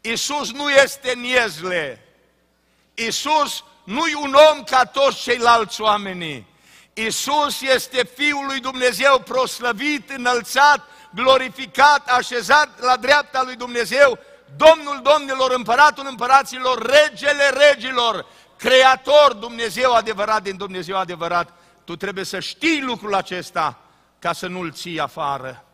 Isus 0.00 0.52
nu 0.52 0.70
este 0.70 1.12
niezle. 1.12 2.08
Isus 2.94 3.64
nu 3.84 4.06
e 4.06 4.14
un 4.14 4.36
om 4.52 4.62
ca 4.62 4.84
toți 4.84 5.22
ceilalți 5.22 5.80
oameni. 5.80 6.46
Isus 6.92 7.60
este 7.60 8.04
Fiul 8.14 8.46
lui 8.46 8.60
Dumnezeu 8.60 9.18
proslăvit, 9.18 10.10
înălțat, 10.10 10.86
glorificat, 11.14 12.08
așezat 12.08 12.80
la 12.80 12.96
dreapta 12.96 13.42
lui 13.42 13.56
Dumnezeu 13.56 14.18
Domnul 14.56 15.00
Domnilor, 15.02 15.50
Împăratul 15.50 16.06
Împăraților, 16.08 16.82
Regele 16.82 17.48
Regilor, 17.48 18.26
Creator, 18.56 19.32
Dumnezeu 19.32 19.92
adevărat 19.92 20.42
din 20.42 20.56
Dumnezeu 20.56 20.96
adevărat, 20.96 21.52
tu 21.84 21.96
trebuie 21.96 22.24
să 22.24 22.40
știi 22.40 22.82
lucrul 22.82 23.14
acesta 23.14 23.78
ca 24.18 24.32
să 24.32 24.46
nu-l 24.46 24.72
ții 24.72 25.00
afară. 25.00 25.64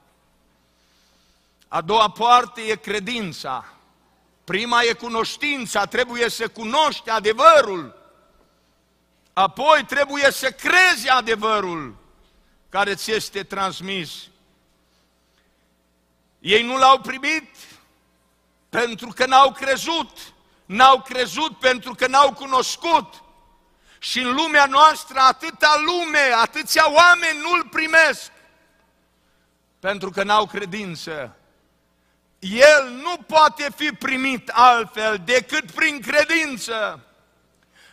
A 1.69 1.81
doua 1.81 2.11
parte 2.11 2.61
e 2.61 2.75
credința. 2.75 3.65
Prima 4.45 4.83
e 4.83 4.93
cunoștința, 4.93 5.85
trebuie 5.87 6.29
să 6.29 6.49
cunoști 6.49 7.11
adevărul. 7.11 7.99
Apoi 9.33 9.85
trebuie 9.87 10.31
să 10.31 10.51
crezi 10.51 11.09
adevărul 11.09 11.97
care 12.69 12.95
ți 12.95 13.13
este 13.13 13.43
transmis. 13.43 14.11
Ei 16.39 16.63
nu 16.63 16.77
l-au 16.77 16.99
primit 16.99 17.49
pentru 18.71 19.09
că 19.09 19.27
n-au 19.27 19.53
crezut. 19.53 20.11
N-au 20.67 21.01
crezut 21.01 21.59
pentru 21.59 21.95
că 21.95 22.07
n-au 22.07 22.33
cunoscut. 22.33 23.23
Și 23.99 24.21
în 24.21 24.35
lumea 24.35 24.67
noastră 24.67 25.19
atâta 25.19 25.83
lume, 25.85 26.33
atâția 26.43 26.93
oameni 26.93 27.39
nu-L 27.39 27.69
primesc. 27.71 28.31
Pentru 29.81 30.11
că 30.11 30.23
n-au 30.23 30.47
credință. 30.47 31.37
El 32.39 32.89
nu 33.03 33.17
poate 33.27 33.73
fi 33.77 33.91
primit 33.93 34.49
altfel 34.49 35.21
decât 35.25 35.71
prin 35.71 36.01
credință. 36.01 37.05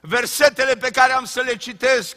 Versetele 0.02 0.76
pe 0.76 0.92
care 0.92 1.14
am 1.14 1.26
să 1.26 1.42
le 1.42 1.56
citesc 1.56 2.16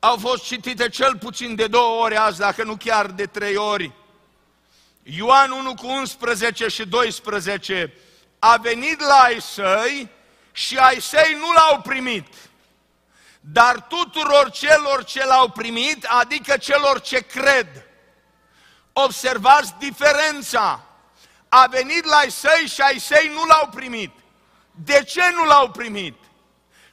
au 0.00 0.16
fost 0.16 0.44
citite 0.44 0.88
cel 0.88 1.16
puțin 1.16 1.54
de 1.54 1.66
două 1.66 2.02
ori 2.02 2.16
azi, 2.16 2.38
dacă 2.38 2.64
nu 2.64 2.76
chiar 2.76 3.06
de 3.06 3.26
trei 3.26 3.56
ori. 3.56 3.92
Ioan 5.12 5.50
1 5.50 5.74
cu 5.74 5.86
11 5.86 6.68
și 6.68 6.86
12 6.86 7.92
a 8.38 8.56
venit 8.56 9.00
la 9.00 9.14
ai 9.14 9.40
săi 9.40 10.08
și 10.52 10.76
ai 10.76 11.00
săi 11.00 11.36
nu 11.38 11.52
l-au 11.52 11.80
primit. 11.80 12.26
Dar 13.40 13.80
tuturor 13.80 14.50
celor 14.50 15.04
ce 15.04 15.24
l-au 15.26 15.48
primit, 15.48 16.04
adică 16.04 16.56
celor 16.56 17.00
ce 17.00 17.18
cred, 17.18 17.84
observați 18.92 19.74
diferența. 19.78 20.84
A 21.48 21.66
venit 21.66 22.04
la 22.04 22.16
ai 22.16 22.30
săi 22.30 22.66
și 22.74 22.80
ai 22.80 22.98
săi 22.98 23.30
nu 23.34 23.44
l-au 23.44 23.68
primit. 23.74 24.10
De 24.70 25.04
ce 25.04 25.30
nu 25.34 25.44
l-au 25.44 25.70
primit? 25.70 26.16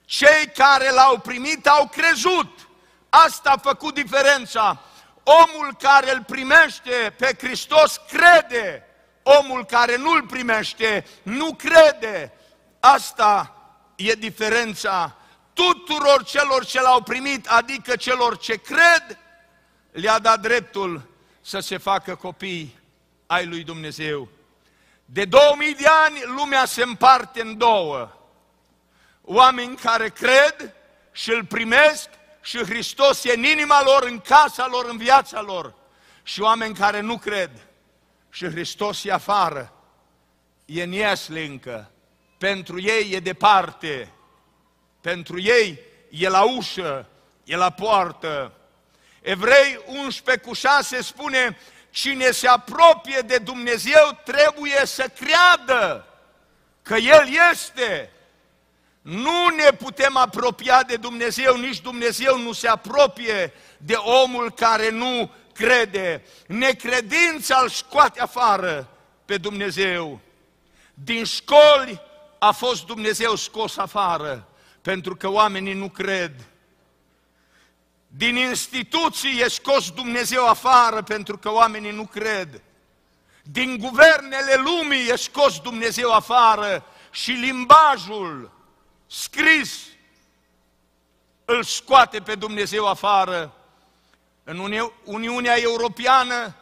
Cei 0.06 0.52
care 0.56 0.92
l-au 0.92 1.18
primit 1.18 1.68
au 1.68 1.88
crezut. 1.88 2.68
Asta 3.10 3.52
a 3.52 3.58
făcut 3.58 3.94
diferența. 3.94 4.82
Omul 5.30 5.76
care 5.80 6.12
îl 6.12 6.24
primește 6.24 7.14
pe 7.18 7.36
Hristos 7.40 8.02
crede. 8.08 8.86
Omul 9.24 9.66
care 9.66 9.98
nu 9.98 10.12
îl 10.12 10.24
primește 10.24 11.06
nu 11.24 11.54
crede. 11.54 12.34
Asta 12.80 13.56
e 13.96 14.14
diferența. 14.14 15.16
Tuturor 15.54 16.24
celor 16.24 16.66
ce 16.66 16.82
l-au 16.82 17.02
primit, 17.02 17.48
adică 17.48 17.96
celor 17.96 18.38
ce 18.38 18.56
cred, 18.56 19.18
le-a 19.92 20.20
dat 20.20 20.40
dreptul 20.40 21.10
să 21.42 21.60
se 21.60 21.78
facă 21.78 22.16
copii 22.16 22.80
ai 23.26 23.46
lui 23.46 23.64
Dumnezeu. 23.64 24.28
De 25.06 25.26
2000 25.26 25.76
de 25.76 25.88
ani 26.06 26.22
lumea 26.26 26.66
se 26.66 26.84
împarte 26.84 27.42
în 27.42 27.58
două. 27.58 28.12
Oameni 29.22 29.76
care 29.76 30.10
cred 30.10 30.74
și 31.12 31.32
îl 31.32 31.46
primesc 31.46 32.10
și 32.48 32.64
Hristos 32.64 33.24
e 33.24 33.34
în 33.34 33.44
inima 33.44 33.84
lor, 33.84 34.04
în 34.04 34.20
casa 34.20 34.68
lor, 34.68 34.86
în 34.86 34.98
viața 34.98 35.42
lor. 35.42 35.74
Și 36.24 36.42
oameni 36.42 36.76
care 36.76 37.00
nu 37.00 37.18
cred 37.18 37.52
și 38.30 38.46
Hristos 38.46 39.04
e 39.04 39.12
afară, 39.12 39.74
e 40.66 40.84
în 40.84 40.92
iesle 40.92 41.46
încă. 41.46 41.92
Pentru 42.38 42.82
ei 42.82 43.12
e 43.12 43.20
departe, 43.20 44.12
pentru 45.02 45.40
ei 45.40 45.80
e 46.10 46.30
la 46.30 46.42
ușă, 46.42 47.10
e 47.44 47.56
la 47.56 47.70
poartă. 47.70 48.54
Evrei 49.22 49.80
11 49.86 50.46
cu 50.46 50.54
6 50.54 51.02
spune, 51.02 51.58
cine 51.90 52.32
se 52.32 52.48
apropie 52.48 53.20
de 53.20 53.38
Dumnezeu 53.38 54.20
trebuie 54.24 54.86
să 54.86 55.12
creadă 55.16 56.08
că 56.82 56.96
El 56.96 57.28
este 57.52 58.12
nu 59.08 59.48
ne 59.56 59.72
putem 59.72 60.18
apropia 60.18 60.84
de 60.84 60.96
Dumnezeu, 60.96 61.56
nici 61.56 61.82
Dumnezeu 61.82 62.38
nu 62.38 62.52
se 62.52 62.68
apropie 62.68 63.54
de 63.78 63.94
omul 63.94 64.52
care 64.52 64.90
nu 64.90 65.32
crede. 65.54 66.24
Necredința 66.48 67.60
îl 67.62 67.70
scoate 67.70 68.22
afară 68.22 68.90
pe 69.26 69.38
Dumnezeu. 69.38 70.20
Din 70.94 71.24
școli 71.24 72.02
a 72.40 72.52
fost 72.52 72.86
Dumnezeu 72.86 73.36
scos 73.36 73.78
afară, 73.78 74.48
pentru 74.82 75.16
că 75.16 75.30
oamenii 75.30 75.74
nu 75.74 75.90
cred. 75.90 76.32
Din 78.08 78.36
instituții 78.36 79.40
e 79.42 79.48
scos 79.48 79.92
Dumnezeu 79.92 80.48
afară, 80.48 81.02
pentru 81.02 81.38
că 81.38 81.52
oamenii 81.52 81.92
nu 81.92 82.06
cred. 82.06 82.62
Din 83.44 83.78
guvernele 83.78 84.56
lumii 84.56 85.10
e 85.10 85.16
scos 85.16 85.60
Dumnezeu 85.60 86.12
afară 86.12 86.84
și 87.12 87.32
limbajul 87.32 88.56
scris 89.08 89.86
îl 91.46 91.64
scoate 91.64 92.20
pe 92.20 92.36
Dumnezeu 92.36 92.88
afară. 92.88 93.54
În 94.44 94.82
Uniunea 95.04 95.60
Europeană 95.60 96.56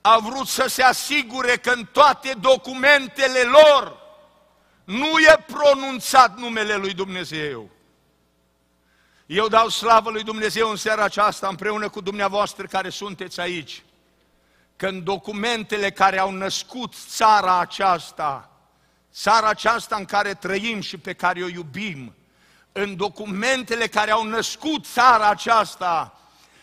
a 0.00 0.18
vrut 0.18 0.46
să 0.46 0.66
se 0.68 0.82
asigure 0.82 1.56
că 1.56 1.70
în 1.70 1.88
toate 1.92 2.36
documentele 2.40 3.40
lor 3.42 4.00
nu 4.84 5.18
e 5.18 5.44
pronunțat 5.46 6.38
numele 6.38 6.74
lui 6.74 6.94
Dumnezeu. 6.94 7.70
Eu 9.26 9.48
dau 9.48 9.68
slavă 9.68 10.10
lui 10.10 10.22
Dumnezeu 10.22 10.70
în 10.70 10.76
seara 10.76 11.02
aceasta 11.04 11.48
împreună 11.48 11.88
cu 11.88 12.00
dumneavoastră 12.00 12.66
care 12.66 12.88
sunteți 12.88 13.40
aici, 13.40 13.82
că 14.76 14.86
în 14.86 15.04
documentele 15.04 15.90
care 15.90 16.18
au 16.18 16.30
născut 16.30 16.94
țara 17.08 17.58
aceasta, 17.58 18.51
țara 19.14 19.48
aceasta 19.48 19.96
în 19.96 20.04
care 20.04 20.34
trăim 20.34 20.80
și 20.80 20.96
pe 20.96 21.12
care 21.12 21.42
o 21.42 21.48
iubim, 21.48 22.14
în 22.72 22.96
documentele 22.96 23.86
care 23.86 24.10
au 24.10 24.24
născut 24.24 24.86
țara 24.86 25.28
aceasta, 25.28 26.16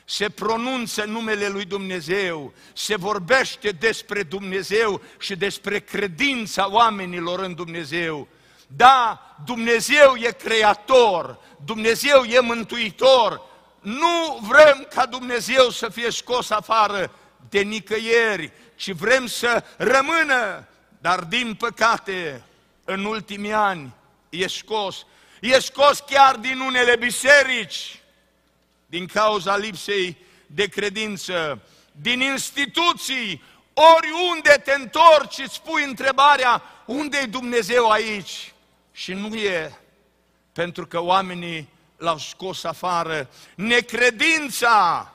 se 0.05 0.29
pronunță 0.29 1.03
numele 1.03 1.47
lui 1.47 1.65
Dumnezeu, 1.65 2.53
se 2.73 2.95
vorbește 2.95 3.69
despre 3.69 4.23
Dumnezeu 4.23 5.01
și 5.19 5.35
despre 5.35 5.79
credința 5.79 6.71
oamenilor 6.71 7.39
în 7.39 7.53
Dumnezeu. 7.53 8.27
Da, 8.67 9.21
Dumnezeu 9.45 10.15
e 10.15 10.31
creator, 10.31 11.39
Dumnezeu 11.65 12.23
e 12.23 12.39
mântuitor. 12.39 13.41
Nu 13.79 14.39
vrem 14.41 14.87
ca 14.93 15.05
Dumnezeu 15.05 15.69
să 15.69 15.89
fie 15.89 16.11
scos 16.11 16.49
afară 16.49 17.11
de 17.49 17.59
nicăieri, 17.59 18.51
ci 18.75 18.91
vrem 18.91 19.25
să 19.27 19.63
rămână 19.77 20.67
dar 20.99 21.19
din 21.19 21.55
păcate, 21.55 22.43
în 22.83 23.05
ultimii 23.05 23.53
ani, 23.53 23.93
e 24.29 24.47
scos. 24.47 25.05
E 25.41 25.59
scos 25.59 25.99
chiar 25.99 26.35
din 26.35 26.59
unele 26.59 26.95
biserici, 26.95 28.01
din 28.85 29.05
cauza 29.05 29.57
lipsei 29.57 30.17
de 30.45 30.67
credință, 30.67 31.61
din 31.91 32.21
instituții, 32.21 33.43
oriunde 33.73 34.61
te 34.63 34.73
întorci 34.73 35.37
îți 35.37 35.53
spui 35.53 35.83
întrebarea, 35.83 36.63
unde 36.85 37.17
e 37.17 37.25
Dumnezeu 37.25 37.89
aici? 37.89 38.53
Și 38.91 39.13
nu 39.13 39.35
e, 39.35 39.79
pentru 40.53 40.87
că 40.87 40.99
oamenii 40.99 41.69
l-au 41.97 42.17
scos 42.17 42.63
afară. 42.63 43.29
Necredința 43.55 45.13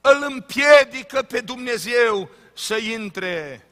îl 0.00 0.26
împiedică 0.28 1.22
pe 1.22 1.40
Dumnezeu 1.40 2.30
să 2.52 2.76
intre. 2.76 3.66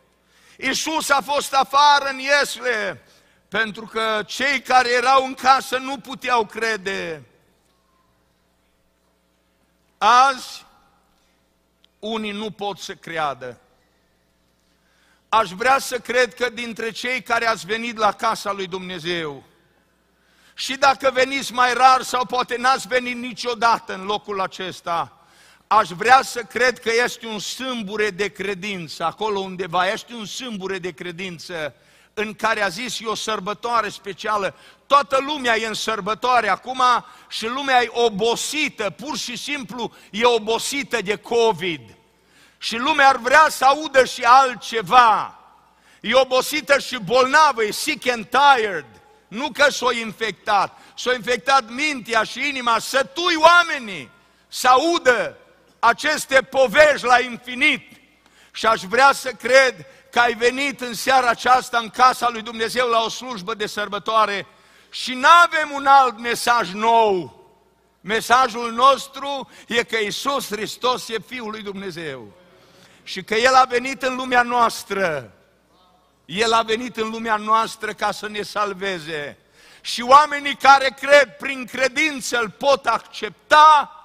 Iisus 0.62 1.11
a 1.11 1.20
fost 1.20 1.55
afară 1.55 2.09
în 2.09 2.18
Iesle, 2.18 3.03
pentru 3.48 3.87
că 3.87 4.22
cei 4.27 4.61
care 4.61 4.92
erau 4.92 5.25
în 5.25 5.35
casă 5.35 5.77
nu 5.77 5.98
puteau 5.98 6.46
crede. 6.46 7.22
Azi, 9.98 10.64
unii 11.98 12.31
nu 12.33 12.51
pot 12.51 12.79
să 12.79 12.94
creadă. 12.94 13.61
Aș 15.29 15.51
vrea 15.51 15.79
să 15.79 15.98
cred 15.98 16.35
că 16.35 16.51
dintre 16.51 16.90
cei 16.90 17.22
care 17.22 17.46
ați 17.46 17.66
venit 17.66 17.96
la 17.96 18.12
casa 18.12 18.53
lui 18.53 18.66
Dumnezeu, 18.66 19.44
și 20.55 20.77
dacă 20.77 21.11
veniți 21.11 21.53
mai 21.53 21.72
rar 21.72 22.03
sau 22.03 22.27
poate 22.27 22.57
n-ați 22.57 22.88
venit 22.88 23.16
niciodată 23.16 23.94
în 23.94 24.05
locul 24.05 24.40
acesta, 24.40 25.21
aș 25.76 25.88
vrea 25.88 26.20
să 26.22 26.40
cred 26.40 26.78
că 26.78 26.90
este 27.04 27.26
un 27.26 27.38
sâmbure 27.38 28.11
de 28.11 28.28
credință, 28.28 29.04
acolo 29.04 29.38
undeva, 29.38 29.87
este 29.87 30.14
un 30.14 30.26
sâmbure 30.26 30.78
de 30.78 30.90
credință 30.90 31.74
în 32.14 32.35
care 32.35 32.62
a 32.62 32.68
zis 32.68 33.00
e 33.00 33.06
o 33.06 33.14
sărbătoare 33.14 33.88
specială. 33.88 34.54
Toată 34.87 35.18
lumea 35.26 35.56
e 35.56 35.66
în 35.66 35.74
sărbătoare 35.74 36.48
acum 36.48 36.82
și 37.28 37.46
lumea 37.46 37.82
e 37.82 37.88
obosită, 37.90 38.90
pur 38.90 39.16
și 39.18 39.37
simplu 39.37 39.92
e 40.11 40.24
obosită 40.24 41.02
de 41.02 41.16
COVID. 41.16 41.80
Și 42.58 42.76
lumea 42.76 43.08
ar 43.08 43.16
vrea 43.16 43.46
să 43.48 43.64
audă 43.64 44.04
și 44.04 44.22
altceva. 44.22 45.38
E 46.00 46.14
obosită 46.14 46.78
și 46.78 46.98
bolnavă, 47.04 47.64
e 47.64 47.70
sick 47.70 48.08
and 48.08 48.26
tired. 48.26 48.87
Nu 49.28 49.50
că 49.52 49.70
s-o 49.70 49.92
infectat, 49.92 50.78
s-o 50.94 51.12
infectat 51.12 51.70
mintea 51.70 52.22
și 52.22 52.48
inima, 52.48 52.78
sătui 52.78 53.35
oamenii 53.37 54.11
să 54.48 54.68
audă 54.68 55.37
aceste 55.84 56.42
povești 56.42 57.06
la 57.06 57.20
infinit 57.20 57.90
și 58.52 58.66
aș 58.66 58.82
vrea 58.82 59.12
să 59.12 59.30
cred 59.30 59.86
că 60.10 60.18
ai 60.18 60.34
venit 60.34 60.80
în 60.80 60.94
seara 60.94 61.28
aceasta 61.28 61.78
în 61.78 61.88
casa 61.88 62.28
lui 62.28 62.42
Dumnezeu 62.42 62.88
la 62.88 63.02
o 63.02 63.08
slujbă 63.08 63.54
de 63.54 63.66
sărbătoare 63.66 64.46
și 64.90 65.14
nu 65.14 65.28
avem 65.44 65.70
un 65.74 65.86
alt 65.86 66.18
mesaj 66.18 66.72
nou. 66.72 67.40
Mesajul 68.00 68.72
nostru 68.72 69.50
e 69.66 69.82
că 69.82 69.96
Isus 69.96 70.46
Hristos 70.46 71.08
e 71.08 71.18
Fiul 71.26 71.50
lui 71.50 71.62
Dumnezeu. 71.62 72.32
și 73.02 73.22
că 73.22 73.34
El 73.34 73.54
a 73.54 73.64
venit 73.64 74.02
în 74.02 74.16
lumea 74.16 74.42
noastră. 74.42 75.32
El 76.24 76.52
a 76.52 76.62
venit 76.62 76.96
în 76.96 77.10
lumea 77.10 77.36
noastră 77.36 77.92
ca 77.92 78.12
să 78.12 78.28
ne 78.28 78.42
salveze. 78.42 79.38
Și 79.80 80.02
oamenii 80.02 80.56
care 80.56 80.96
cred 81.00 81.36
prin 81.36 81.66
credință 81.66 82.38
îl 82.38 82.50
pot 82.50 82.86
accepta 82.86 83.96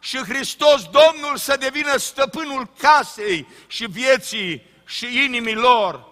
și 0.00 0.16
Hristos 0.16 0.82
Domnul 0.82 1.36
să 1.36 1.56
devină 1.56 1.96
stăpânul 1.96 2.68
casei 2.78 3.46
și 3.66 3.86
vieții 3.86 4.66
și 4.84 5.24
inimii 5.24 5.54
lor. 5.54 6.08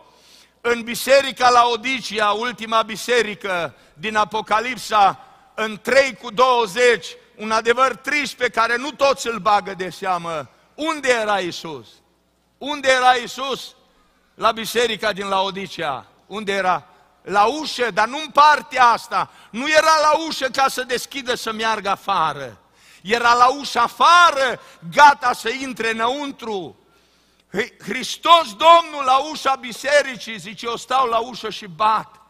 În 0.60 0.82
biserica 0.82 1.50
la 1.50 1.66
Odicia, 1.72 2.30
ultima 2.30 2.82
biserică 2.82 3.74
din 3.94 4.16
Apocalipsa, 4.16 5.24
în 5.54 5.78
3 5.82 6.14
cu 6.14 6.30
20, 6.30 7.06
un 7.36 7.50
adevăr 7.50 7.96
trist 7.96 8.34
pe 8.34 8.48
care 8.48 8.76
nu 8.76 8.90
toți 8.90 9.26
îl 9.26 9.38
bagă 9.38 9.74
de 9.74 9.90
seamă. 9.90 10.50
Unde 10.74 11.08
era 11.08 11.38
Isus? 11.38 11.86
Unde 12.58 12.88
era 12.88 13.12
Isus? 13.12 13.74
La 14.34 14.52
biserica 14.52 15.12
din 15.12 15.28
Laodicea. 15.28 16.06
Unde 16.26 16.52
era? 16.52 16.86
La 17.22 17.44
ușă, 17.44 17.90
dar 17.90 18.06
nu 18.06 18.18
în 18.18 18.30
partea 18.30 18.84
asta. 18.84 19.30
Nu 19.50 19.68
era 19.68 20.00
la 20.02 20.26
ușă 20.26 20.46
ca 20.46 20.68
să 20.68 20.82
deschidă 20.82 21.34
să 21.34 21.52
meargă 21.52 21.88
afară. 21.88 22.58
Era 23.08 23.34
la 23.34 23.48
ușă 23.48 23.78
afară, 23.78 24.60
gata 24.90 25.32
să 25.32 25.48
intre 25.48 25.90
înăuntru. 25.90 26.78
Hristos 27.78 28.46
Domnul 28.48 29.04
la 29.04 29.16
ușa 29.16 29.54
bisericii, 29.54 30.38
zice, 30.38 30.66
eu 30.66 30.76
stau 30.76 31.06
la 31.06 31.18
ușă 31.18 31.50
și 31.50 31.66
bat. 31.66 32.20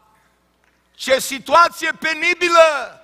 Ce 0.95 1.19
situație 1.19 1.91
penibilă! 1.91 3.01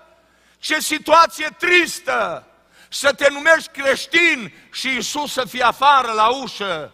Ce 0.59 0.79
situație 0.79 1.55
tristă! 1.57 2.47
Să 2.89 3.13
te 3.13 3.29
numești 3.29 3.69
creștin 3.69 4.53
și 4.71 4.97
Isus 4.97 5.31
să 5.31 5.45
fie 5.45 5.63
afară 5.63 6.11
la 6.11 6.27
ușă. 6.27 6.93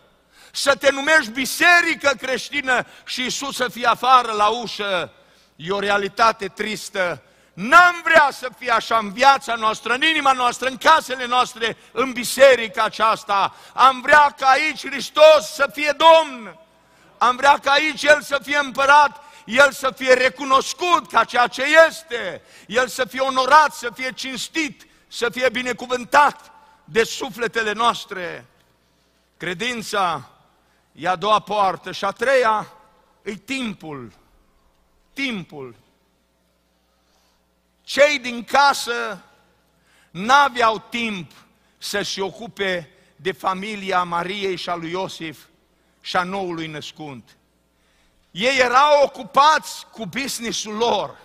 Să 0.51 0.75
te 0.75 0.91
numești 0.91 1.31
biserică 1.31 2.11
creștină 2.17 2.85
și 3.05 3.25
Isus 3.25 3.55
să 3.55 3.67
fie 3.67 3.87
afară 3.87 4.31
la 4.31 4.47
ușă. 4.47 5.11
E 5.55 5.71
o 5.71 5.79
realitate 5.79 6.47
tristă. 6.47 7.21
N-am 7.53 8.01
vrea 8.03 8.29
să 8.31 8.49
fie 8.57 8.71
așa 8.71 8.97
în 8.97 9.11
viața 9.11 9.55
noastră, 9.55 9.93
în 9.93 10.01
inima 10.01 10.31
noastră, 10.31 10.67
în 10.67 10.77
casele 10.77 11.25
noastre, 11.25 11.77
în 11.91 12.11
biserica 12.11 12.83
aceasta. 12.83 13.55
Am 13.73 14.01
vrea 14.01 14.35
ca 14.37 14.47
aici 14.47 14.87
Hristos 14.87 15.53
să 15.53 15.69
fie 15.73 15.95
Domn. 15.97 16.55
Am 17.17 17.35
vrea 17.35 17.57
ca 17.57 17.71
aici 17.71 18.03
El 18.03 18.21
să 18.21 18.39
fie 18.43 18.57
împărat 18.57 19.21
el 19.45 19.71
să 19.71 19.91
fie 19.95 20.13
recunoscut 20.13 21.07
ca 21.07 21.23
ceea 21.23 21.47
ce 21.47 21.63
este, 21.87 22.41
El 22.67 22.87
să 22.87 23.05
fie 23.05 23.19
onorat, 23.19 23.73
să 23.73 23.89
fie 23.93 24.11
cinstit, 24.11 24.87
să 25.07 25.29
fie 25.29 25.49
binecuvântat 25.49 26.51
de 26.83 27.03
sufletele 27.03 27.71
noastre. 27.71 28.45
Credința 29.37 30.29
e 30.91 31.07
a 31.07 31.15
doua 31.15 31.39
poartă 31.39 31.91
și 31.91 32.05
a 32.05 32.11
treia 32.11 32.73
e 33.21 33.33
timpul. 33.35 34.11
Timpul. 35.13 35.75
Cei 37.91 38.19
din 38.19 38.43
casă 38.43 39.23
n-aveau 40.11 40.79
timp 40.89 41.31
să-și 41.77 42.19
ocupe 42.19 42.89
de 43.15 43.31
familia 43.31 44.03
Mariei 44.03 44.55
și 44.55 44.69
a 44.69 44.75
lui 44.75 44.89
Iosif 44.89 45.39
și 46.01 46.15
a 46.15 46.23
noului 46.23 46.67
născut. 46.67 47.29
Ei 48.31 48.57
erau 48.59 49.03
ocupați 49.03 49.85
cu 49.91 50.05
businessul 50.05 50.73
lor. 50.73 51.17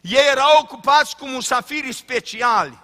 Ei 0.00 0.28
erau 0.30 0.58
ocupați 0.60 1.16
cu 1.16 1.28
musafiri 1.28 1.92
speciali. 1.92 2.78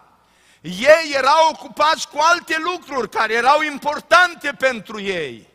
Ei 0.60 1.12
erau 1.12 1.48
ocupați 1.52 2.08
cu 2.08 2.18
alte 2.20 2.56
lucruri 2.58 3.10
care 3.10 3.34
erau 3.34 3.62
importante 3.62 4.52
pentru 4.58 5.00
ei. 5.00 5.48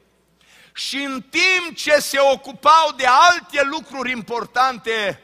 Și 0.73 0.97
în 0.97 1.21
timp 1.21 1.75
ce 1.75 1.99
se 1.99 2.17
ocupau 2.19 2.91
de 2.95 3.05
alte 3.05 3.63
lucruri 3.63 4.12
importante, 4.12 5.19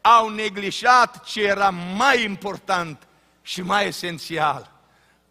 au 0.00 0.28
neglijat 0.28 1.24
ce 1.24 1.42
era 1.42 1.70
mai 1.70 2.22
important 2.22 3.06
și 3.42 3.62
mai 3.62 3.86
esențial. 3.86 4.70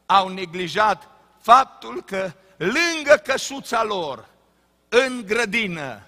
Au 0.05 0.27
neglijat 0.27 1.07
faptul 1.41 2.03
că 2.03 2.31
lângă 2.57 3.21
căsuța 3.23 3.83
lor, 3.83 4.27
în 4.89 5.23
grădină, 5.25 6.01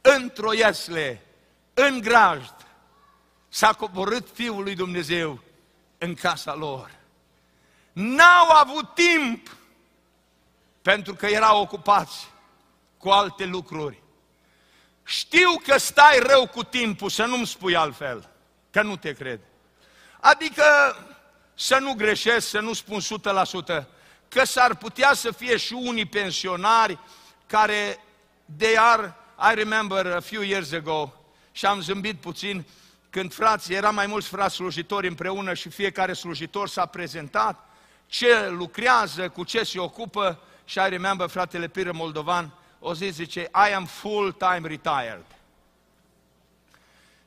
într-o 0.00 0.52
iasle, 0.52 1.22
în 1.74 2.00
grajd, 2.00 2.54
s-a 3.48 3.72
coborât 3.72 4.28
Fiul 4.32 4.62
lui 4.62 4.74
Dumnezeu 4.74 5.40
în 5.98 6.14
casa 6.14 6.54
lor. 6.54 6.90
N-au 7.92 8.50
avut 8.50 8.94
timp 8.94 9.56
pentru 10.82 11.14
că 11.14 11.26
erau 11.26 11.60
ocupați 11.60 12.30
cu 12.98 13.08
alte 13.08 13.44
lucruri. 13.44 14.02
Știu 15.08 15.60
că 15.66 15.78
stai 15.78 16.18
rău 16.18 16.46
cu 16.46 16.62
timpul, 16.62 17.10
să 17.10 17.24
nu-mi 17.24 17.46
spui 17.46 17.76
altfel, 17.76 18.28
că 18.70 18.82
nu 18.82 18.96
te 18.96 19.12
cred. 19.12 19.40
Adică 20.20 20.64
să 21.54 21.78
nu 21.78 21.92
greșesc, 21.92 22.48
să 22.48 22.60
nu 22.60 22.72
spun 22.72 23.00
100%, 23.80 23.84
că 24.28 24.44
s-ar 24.44 24.74
putea 24.74 25.14
să 25.14 25.30
fie 25.30 25.56
și 25.56 25.72
unii 25.72 26.04
pensionari 26.04 26.98
care 27.46 28.04
de 28.44 28.76
ar 28.78 29.14
I 29.52 29.54
remember 29.54 30.06
a 30.06 30.20
few 30.20 30.42
years 30.42 30.72
ago 30.72 31.14
și 31.52 31.66
am 31.66 31.80
zâmbit 31.80 32.20
puțin 32.20 32.66
când 33.10 33.34
frații, 33.34 33.74
era 33.74 33.90
mai 33.90 34.06
mulți 34.06 34.28
frați 34.28 34.54
slujitori 34.54 35.08
împreună 35.08 35.54
și 35.54 35.68
fiecare 35.68 36.12
slujitor 36.12 36.68
s-a 36.68 36.86
prezentat 36.86 37.68
ce 38.06 38.48
lucrează, 38.48 39.28
cu 39.28 39.44
ce 39.44 39.62
se 39.62 39.78
ocupă 39.78 40.42
și 40.64 40.78
I 40.78 40.88
remember 40.88 41.28
fratele 41.28 41.68
Piră 41.68 41.92
Moldovan 41.92 42.57
o 42.78 42.94
zis, 42.94 43.14
zice, 43.14 43.40
I 43.40 43.72
am 43.74 43.86
full-time 43.86 44.68
retired. 44.68 45.24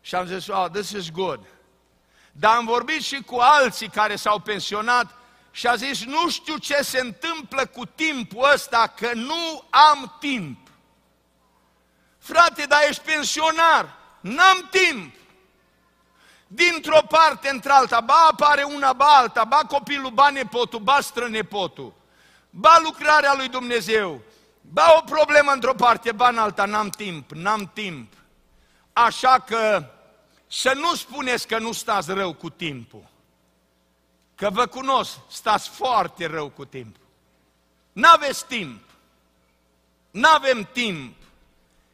Și 0.02 0.16
am 0.16 0.26
zis, 0.26 0.48
oh, 0.48 0.66
this 0.72 0.90
is 0.90 1.12
good. 1.12 1.40
Dar 2.32 2.56
am 2.56 2.66
vorbit 2.66 3.02
și 3.04 3.22
cu 3.22 3.36
alții 3.36 3.90
care 3.90 4.16
s-au 4.16 4.40
pensionat 4.40 5.16
și 5.52 5.68
a 5.68 5.76
zis, 5.76 6.06
nu 6.06 6.30
știu 6.30 6.58
ce 6.58 6.82
se 6.82 7.00
întâmplă 7.00 7.66
cu 7.66 7.86
timpul 7.86 8.50
ăsta, 8.54 8.94
că 8.98 9.12
nu 9.14 9.64
am 9.70 10.16
timp. 10.20 10.68
Frate, 12.18 12.66
dar 12.66 12.80
ești 12.88 13.04
pensionar, 13.04 13.98
n-am 14.20 14.70
timp. 14.72 15.16
Dintr-o 16.48 17.02
parte 17.10 17.50
într-alta, 17.50 18.00
ba 18.00 18.28
apare 18.32 18.64
una, 18.64 18.94
ba 18.94 19.06
alta, 19.06 19.44
ba 19.44 19.58
copilul, 19.68 20.12
ba 20.12 20.30
nepotul, 20.30 20.80
ba 20.80 20.98
strănepotul, 21.02 21.94
ba 22.50 22.80
lucrarea 22.84 23.34
lui 23.34 23.48
Dumnezeu, 23.48 24.22
ba 24.62 24.95
o 24.97 25.02
problemă 25.02 25.52
într-o 25.52 25.74
parte, 25.74 26.12
ba 26.12 26.28
în 26.28 26.38
alta, 26.38 26.65
n-am 26.65 26.89
timp, 26.89 27.32
n-am 27.32 27.71
timp. 27.74 28.13
Așa 28.93 29.39
că 29.39 29.86
să 30.47 30.74
nu 30.76 30.95
spuneți 30.95 31.47
că 31.47 31.60
nu 31.60 31.71
stați 31.71 32.12
rău 32.12 32.34
cu 32.34 32.50
timpul. 32.50 33.10
Că 34.36 34.50
vă 34.50 34.65
cunosc, 34.65 35.17
stați 35.30 35.69
foarte 35.69 36.26
rău 36.26 36.50
cu 36.50 36.65
timpul. 36.65 37.06
N-aveți 37.91 38.45
timp. 38.45 38.82
N-avem 40.12 40.69
timp. 40.71 41.15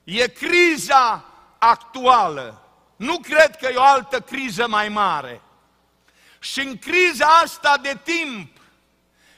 E 0.04 0.28
criza 0.28 1.26
actuală. 1.58 2.62
Nu 2.96 3.20
cred 3.20 3.56
că 3.56 3.68
e 3.68 3.76
o 3.76 3.84
altă 3.84 4.22
criză 4.22 4.68
mai 4.68 4.90
mare. 4.90 5.42
Și 6.40 6.60
în 6.60 6.78
criza 6.78 7.26
asta 7.26 7.78
de 7.82 8.00
timp 8.04 8.58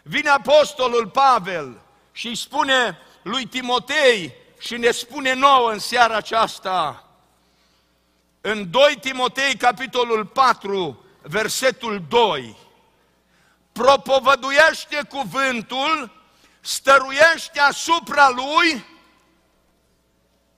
vine 0.04 0.30
Apostolul 0.30 1.08
Pavel 1.08 1.82
și 2.12 2.28
îi 2.28 2.36
spune 2.36 2.98
lui 3.22 3.46
Timotei 3.46 4.34
și 4.60 4.78
ne 4.78 4.92
spune 4.92 5.34
nouă 5.34 5.72
în 5.72 5.80
seara 5.80 6.16
aceasta, 6.16 7.04
în 8.42 8.72
2 8.72 8.98
Timotei, 9.02 9.56
capitolul 9.56 10.26
4, 10.26 11.06
versetul 11.22 12.06
2, 12.10 12.58
propovăduiește 13.72 15.02
cuvântul, 15.10 16.12
stăruiește 16.62 17.60
asupra 17.60 18.30
lui 18.30 18.86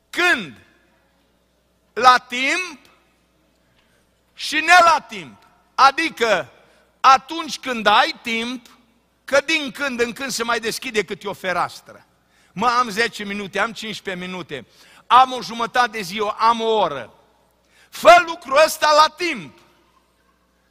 când? 0.09 0.55
La 1.93 2.17
timp 2.17 2.79
și 4.33 4.55
ne 4.55 4.73
la 4.83 4.99
timp. 4.99 5.43
Adică 5.75 6.51
atunci 6.99 7.59
când 7.59 7.85
ai 7.85 8.19
timp, 8.21 8.67
că 9.25 9.41
din 9.45 9.71
când 9.71 9.99
în 9.99 10.13
când 10.13 10.31
se 10.31 10.43
mai 10.43 10.59
deschide 10.59 11.03
câte 11.03 11.27
o 11.27 11.33
fereastră. 11.33 12.05
Mă, 12.53 12.67
am 12.67 12.89
10 12.89 13.23
minute, 13.23 13.59
am 13.59 13.71
15 13.71 14.25
minute, 14.25 14.65
am 15.07 15.31
o 15.31 15.41
jumătate 15.41 15.89
de 15.89 16.01
zi, 16.01 16.21
am 16.37 16.61
o 16.61 16.69
oră. 16.69 17.13
Fă 17.89 18.23
lucrul 18.25 18.61
ăsta 18.65 18.93
la 18.97 19.13
timp. 19.15 19.59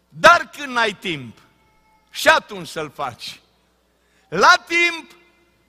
Dar 0.08 0.50
când 0.56 0.76
ai 0.76 0.92
timp, 0.92 1.38
și 2.10 2.28
atunci 2.28 2.68
să-l 2.68 2.90
faci. 2.90 3.40
La 4.28 4.54
timp 4.66 5.10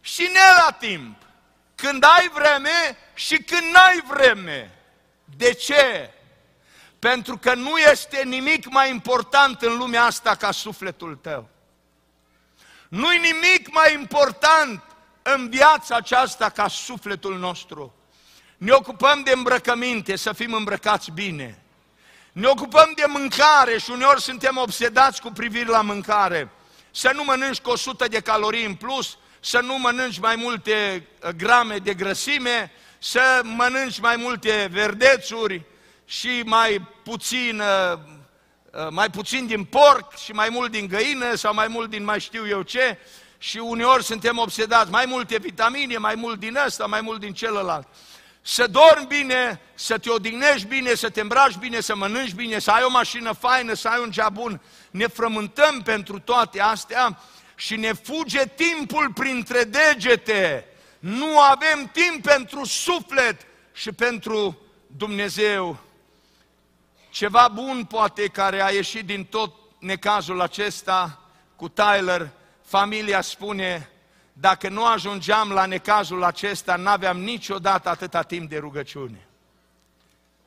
și 0.01 0.21
ne 0.21 0.61
la 0.65 0.71
timp. 0.71 1.15
Când 1.75 2.03
ai 2.03 2.29
vreme 2.33 2.97
și 3.13 3.37
când 3.37 3.71
n-ai 3.71 4.03
vreme. 4.07 4.75
De 5.37 5.53
ce? 5.53 6.13
Pentru 6.99 7.37
că 7.37 7.53
nu 7.53 7.77
este 7.77 8.23
nimic 8.23 8.69
mai 8.69 8.89
important 8.89 9.61
în 9.61 9.77
lumea 9.77 10.03
asta 10.03 10.35
ca 10.35 10.51
sufletul 10.51 11.15
tău. 11.15 11.49
Nu-i 12.89 13.17
nimic 13.17 13.73
mai 13.73 13.93
important 13.93 14.83
în 15.21 15.49
viața 15.49 15.95
aceasta 15.95 16.49
ca 16.49 16.67
sufletul 16.67 17.37
nostru. 17.37 17.93
Ne 18.57 18.71
ocupăm 18.71 19.21
de 19.23 19.31
îmbrăcăminte, 19.31 20.15
să 20.15 20.33
fim 20.33 20.53
îmbrăcați 20.53 21.11
bine. 21.11 21.61
Ne 22.31 22.47
ocupăm 22.47 22.91
de 22.95 23.03
mâncare 23.07 23.77
și 23.77 23.91
uneori 23.91 24.21
suntem 24.21 24.57
obsedați 24.57 25.21
cu 25.21 25.31
privire 25.31 25.69
la 25.69 25.81
mâncare. 25.81 26.49
Să 26.91 27.11
nu 27.13 27.23
mănânci 27.23 27.59
cu 27.59 27.69
100 27.69 28.07
de 28.07 28.19
calorii 28.19 28.65
în 28.65 28.75
plus, 28.75 29.17
să 29.39 29.59
nu 29.59 29.77
mănânci 29.77 30.19
mai 30.19 30.35
multe 30.35 31.07
uh, 31.23 31.29
grame 31.29 31.77
de 31.77 31.93
grăsime, 31.93 32.71
să 32.99 33.41
mănânci 33.43 33.99
mai 33.99 34.15
multe 34.15 34.69
verdețuri 34.71 35.61
și 36.05 36.41
mai 36.45 36.87
puțin, 37.03 37.59
uh, 37.59 37.99
uh, 38.71 38.87
mai 38.89 39.09
puțin 39.09 39.47
din 39.47 39.63
porc 39.63 40.17
și 40.17 40.31
mai 40.31 40.49
mult 40.49 40.71
din 40.71 40.87
găină 40.87 41.35
sau 41.35 41.53
mai 41.53 41.67
mult 41.67 41.89
din 41.89 42.03
mai 42.03 42.19
știu 42.19 42.47
eu 42.47 42.61
ce 42.61 42.97
și 43.43 43.57
uneori 43.57 44.03
suntem 44.03 44.37
obsedați, 44.37 44.91
mai 44.91 45.05
multe 45.07 45.37
vitamine, 45.37 45.97
mai 45.97 46.15
mult 46.15 46.39
din 46.39 46.57
ăsta, 46.65 46.85
mai 46.85 47.01
mult 47.01 47.19
din 47.19 47.33
celălalt. 47.33 47.87
Să 48.41 48.67
dormi 48.67 49.05
bine, 49.07 49.61
să 49.73 49.97
te 49.97 50.09
odihnești 50.09 50.67
bine, 50.67 50.93
să 50.93 51.09
te 51.09 51.21
îmbraci 51.21 51.55
bine, 51.55 51.79
să 51.79 51.95
mănânci 51.95 52.33
bine, 52.33 52.59
să 52.59 52.71
ai 52.71 52.83
o 52.83 52.89
mașină 52.89 53.31
faină, 53.31 53.73
să 53.73 53.87
ai 53.87 54.01
un 54.01 54.11
cea 54.11 54.29
bun. 54.29 54.61
Ne 54.91 55.07
frământăm 55.07 55.81
pentru 55.81 56.19
toate 56.19 56.61
astea 56.61 57.19
și 57.55 57.75
ne 57.75 57.93
fuge 57.93 58.45
timpul 58.45 59.13
printre 59.13 59.63
degete. 59.63 60.67
Nu 60.99 61.39
avem 61.39 61.89
timp 61.91 62.23
pentru 62.23 62.65
suflet 62.65 63.47
și 63.73 63.91
pentru 63.91 64.61
Dumnezeu. 64.87 65.77
Ceva 67.09 67.49
bun 67.53 67.85
poate 67.85 68.27
care 68.27 68.63
a 68.63 68.69
ieșit 68.69 69.05
din 69.05 69.25
tot 69.25 69.53
necazul 69.79 70.41
acesta 70.41 71.19
cu 71.55 71.69
Tyler, 71.69 72.29
familia 72.71 73.21
spune, 73.21 73.89
dacă 74.33 74.69
nu 74.69 74.85
ajungeam 74.85 75.51
la 75.51 75.65
necazul 75.65 76.23
acesta, 76.23 76.75
n-aveam 76.75 77.19
niciodată 77.19 77.89
atâta 77.89 78.21
timp 78.21 78.49
de 78.49 78.57
rugăciune. 78.57 79.27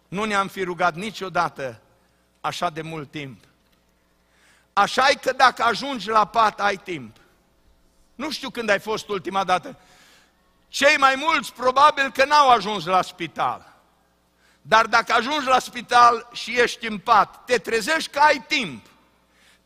Nu 0.09 0.25
ne-am 0.25 0.49
fi 0.49 0.63
rugat 0.63 0.95
niciodată 0.95 1.81
așa 2.41 2.71
de 2.71 2.83
mult 2.83 3.11
timp. 3.11 3.45
așa 4.73 5.09
e 5.09 5.15
că 5.15 5.33
dacă 5.33 5.63
ajungi 5.63 6.09
la 6.09 6.25
pat, 6.25 6.61
ai 6.61 6.77
timp. 6.77 7.17
Nu 8.15 8.31
știu 8.31 8.51
când 8.51 8.69
ai 8.69 8.81
fost 8.81 9.09
ultima 9.09 9.45
dată. 9.45 9.77
Cei 10.69 10.97
mai 10.97 11.15
mulți 11.17 11.53
probabil 11.53 12.11
că 12.11 12.25
n-au 12.25 12.49
ajuns 12.51 12.85
la 12.85 13.03
spital. 13.03 13.73
Dar 14.63 14.87
dacă 14.87 15.13
ajungi 15.13 15.47
la 15.47 15.59
spital 15.59 16.29
și 16.33 16.61
ești 16.61 16.87
în 16.87 16.99
pat, 16.99 17.45
te 17.45 17.59
trezești 17.59 18.11
că 18.11 18.19
ai 18.19 18.45
timp. 18.49 18.87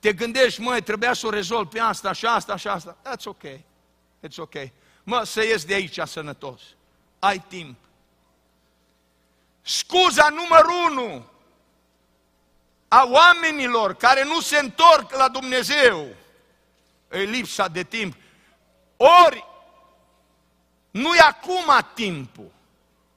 Te 0.09 0.14
gândești, 0.14 0.61
măi, 0.61 0.83
trebuia 0.83 1.12
să 1.12 1.27
o 1.27 1.31
rezolv 1.31 1.68
pe 1.68 1.81
asta 1.81 2.12
și 2.12 2.27
asta 2.27 2.57
și 2.57 2.68
asta. 2.68 2.97
That's 2.97 3.25
ok. 3.25 3.42
It's 4.27 4.37
ok. 4.37 4.55
Mă, 5.03 5.25
să 5.25 5.44
ies 5.44 5.64
de 5.64 5.75
aici 5.75 5.99
sănătos. 6.05 6.61
Ai 7.18 7.44
timp. 7.49 7.77
Scuza 9.62 10.29
numărul 10.29 10.90
unu 10.90 11.27
a 12.88 13.09
oamenilor 13.11 13.94
care 13.94 14.25
nu 14.25 14.40
se 14.40 14.59
întorc 14.59 15.14
la 15.14 15.29
Dumnezeu 15.29 16.07
e 17.11 17.18
lipsa 17.18 17.68
de 17.68 17.83
timp. 17.83 18.16
Ori 18.97 19.47
nu 20.90 21.14
e 21.14 21.21
acum 21.21 21.87
timpul. 21.94 22.51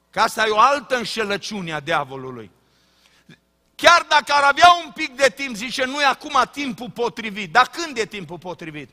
Că 0.09 0.19
asta 0.19 0.45
e 0.45 0.49
o 0.49 0.59
altă 0.59 0.95
înșelăciune 0.95 1.73
a 1.73 1.79
diavolului. 1.79 2.51
Chiar 3.81 4.05
dacă 4.09 4.33
ar 4.33 4.43
avea 4.43 4.71
un 4.85 4.91
pic 4.91 5.15
de 5.15 5.31
timp, 5.35 5.55
zice, 5.55 5.85
nu 5.85 6.01
e 6.01 6.05
acum 6.05 6.43
timpul 6.51 6.89
potrivit. 6.89 7.51
Dar 7.51 7.67
când 7.67 7.97
e 7.97 8.05
timpul 8.05 8.37
potrivit? 8.37 8.89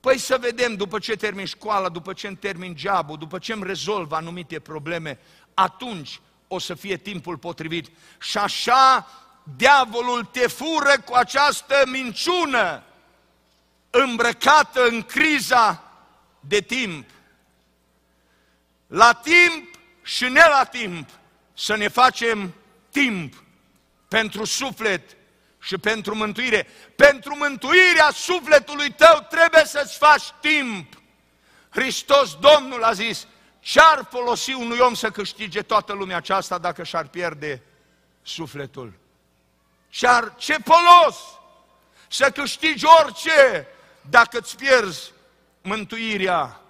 Păi 0.00 0.18
să 0.18 0.38
vedem, 0.40 0.74
după 0.74 0.98
ce 0.98 1.16
termin 1.16 1.44
școala, 1.44 1.88
după 1.88 2.12
ce 2.12 2.26
îmi 2.26 2.36
termin 2.36 2.74
jobul, 2.76 3.16
după 3.18 3.38
ce 3.38 3.52
îmi 3.52 3.66
rezolv 3.66 4.12
anumite 4.12 4.60
probleme, 4.60 5.18
atunci 5.54 6.20
o 6.48 6.58
să 6.58 6.74
fie 6.74 6.96
timpul 6.96 7.36
potrivit. 7.36 7.90
Și 8.20 8.38
așa 8.38 9.08
diavolul 9.56 10.24
te 10.24 10.46
fură 10.46 11.00
cu 11.04 11.14
această 11.14 11.74
minciună 11.86 12.82
îmbrăcată 13.90 14.86
în 14.86 15.02
criza 15.02 15.82
de 16.40 16.60
timp. 16.60 17.08
La 18.86 19.12
timp 19.12 19.78
și 20.02 20.24
ne 20.24 20.44
la 20.58 20.64
timp 20.64 21.08
să 21.54 21.76
ne 21.76 21.88
facem 21.88 22.54
timp 22.90 23.34
pentru 24.10 24.44
suflet 24.44 25.16
și 25.60 25.78
pentru 25.78 26.14
mântuire. 26.14 26.66
Pentru 26.96 27.36
mântuirea 27.36 28.10
sufletului 28.12 28.92
tău 28.92 29.26
trebuie 29.30 29.64
să-ți 29.64 29.96
faci 29.96 30.24
timp. 30.40 31.02
Hristos 31.68 32.36
Domnul 32.40 32.82
a 32.82 32.92
zis, 32.92 33.26
ce-ar 33.60 34.06
folosi 34.10 34.52
unui 34.52 34.78
om 34.78 34.94
să 34.94 35.10
câștige 35.10 35.62
toată 35.62 35.92
lumea 35.92 36.16
aceasta 36.16 36.58
dacă 36.58 36.82
și-ar 36.82 37.06
pierde 37.06 37.62
sufletul? 38.22 38.92
Ce-ar, 39.88 40.34
ce 40.38 40.56
folos 40.64 41.16
să 42.08 42.30
câștigi 42.30 42.84
orice 43.00 43.66
dacă 44.10 44.38
îți 44.38 44.56
pierzi 44.56 45.12
mântuirea? 45.62 46.60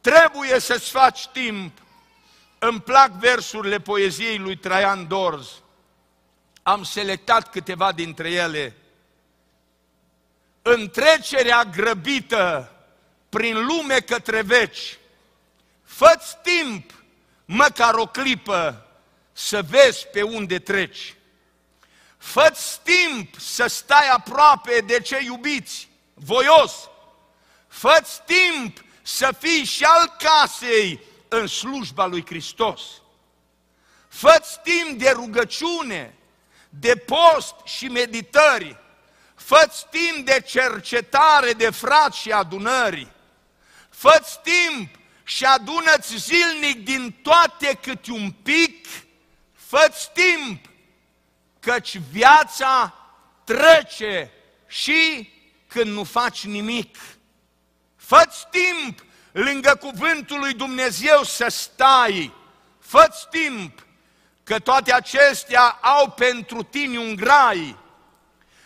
Trebuie 0.00 0.58
să-ți 0.60 0.90
faci 0.90 1.26
timp. 1.26 1.78
Îmi 2.58 2.80
plac 2.80 3.10
versurile 3.10 3.80
poeziei 3.80 4.38
lui 4.38 4.56
Traian 4.56 5.08
Dorz 5.08 5.60
am 6.66 6.82
selectat 6.82 7.50
câteva 7.50 7.92
dintre 7.92 8.30
ele. 8.30 8.76
Întrecerea 10.62 11.64
grăbită 11.64 12.72
prin 13.28 13.66
lume 13.66 14.00
către 14.00 14.42
veci, 14.42 14.98
fă 15.82 16.20
timp, 16.42 16.94
măcar 17.44 17.94
o 17.94 18.06
clipă, 18.06 18.86
să 19.32 19.62
vezi 19.62 20.06
pe 20.06 20.22
unde 20.22 20.58
treci. 20.58 21.14
fă 22.18 22.56
timp 22.82 23.40
să 23.40 23.66
stai 23.66 24.08
aproape 24.08 24.80
de 24.80 25.00
cei 25.00 25.24
iubiți, 25.24 25.88
voios. 26.14 26.88
fă 27.68 28.04
timp 28.24 28.84
să 29.02 29.34
fii 29.38 29.64
și 29.64 29.84
al 29.84 30.16
casei 30.18 31.00
în 31.28 31.46
slujba 31.46 32.06
lui 32.06 32.26
Hristos. 32.26 32.80
fă 34.08 34.42
timp 34.62 34.98
de 34.98 35.10
rugăciune, 35.10 36.15
de 36.80 36.96
post 36.96 37.54
și 37.64 37.88
meditări, 37.88 38.76
fă 39.34 39.70
timp 39.90 40.26
de 40.26 40.40
cercetare 40.40 41.52
de 41.52 41.70
frați 41.70 42.18
și 42.18 42.32
adunări, 42.32 43.12
fă 43.90 44.22
timp 44.42 44.98
și 45.24 45.44
adună-ți 45.44 46.16
zilnic 46.16 46.84
din 46.84 47.12
toate 47.22 47.78
câte 47.82 48.10
un 48.10 48.30
pic, 48.30 48.86
fă 49.52 49.92
timp, 50.12 50.70
căci 51.60 51.96
viața 52.10 52.94
trece 53.44 54.32
și 54.66 55.30
când 55.66 55.92
nu 55.92 56.04
faci 56.04 56.44
nimic. 56.44 56.96
fă 57.96 58.28
timp 58.50 59.04
lângă 59.32 59.74
cuvântul 59.80 60.38
lui 60.38 60.54
Dumnezeu 60.54 61.22
să 61.22 61.46
stai, 61.48 62.32
fă 62.78 63.08
timp 63.30 63.85
că 64.46 64.58
toate 64.58 64.92
acestea 64.92 65.68
au 65.68 66.10
pentru 66.10 66.62
tine 66.62 66.98
un 66.98 67.14
grai. 67.14 67.76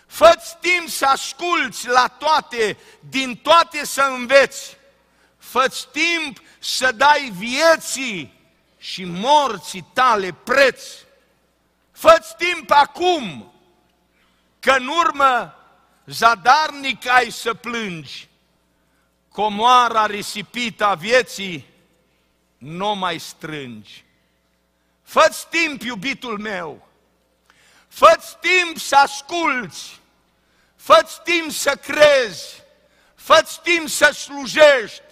Fă-ți 0.07 0.57
timp 0.61 0.89
să 0.89 1.07
asculți 1.07 1.89
la 1.89 2.07
toate, 2.07 2.79
din 3.09 3.37
toate 3.37 3.85
să 3.85 4.03
înveți. 4.03 4.77
Fă-ți 5.39 5.89
timp 5.93 6.39
să 6.59 6.93
dai 6.93 7.33
vieții 7.37 8.41
și 8.79 9.05
morții 9.05 9.87
tale 9.93 10.33
preț. 10.33 10.83
Fă-ți 11.93 12.37
timp 12.37 12.71
acum, 12.71 13.53
că 14.59 14.71
în 14.71 14.87
urmă 14.87 15.55
zadarnic 16.07 17.09
ai 17.09 17.31
să 17.31 17.55
plângi. 17.55 18.29
Comoara 19.29 20.07
risipită 20.07 20.87
a 20.87 20.95
vieții 20.95 21.67
nu 22.59 22.95
mai 22.95 23.19
strângi. 23.19 24.05
Fă-ți 25.11 25.47
timp, 25.49 25.83
iubitul 25.83 26.39
meu, 26.39 26.89
fă-ți 27.89 28.37
timp 28.41 28.79
să 28.79 28.97
asculți, 28.97 30.01
fă-ți 30.77 31.21
timp 31.23 31.53
să 31.53 31.77
crezi, 31.77 32.63
fă-ți 33.15 33.61
timp 33.61 33.89
să 33.89 34.11
slujești, 34.13 35.03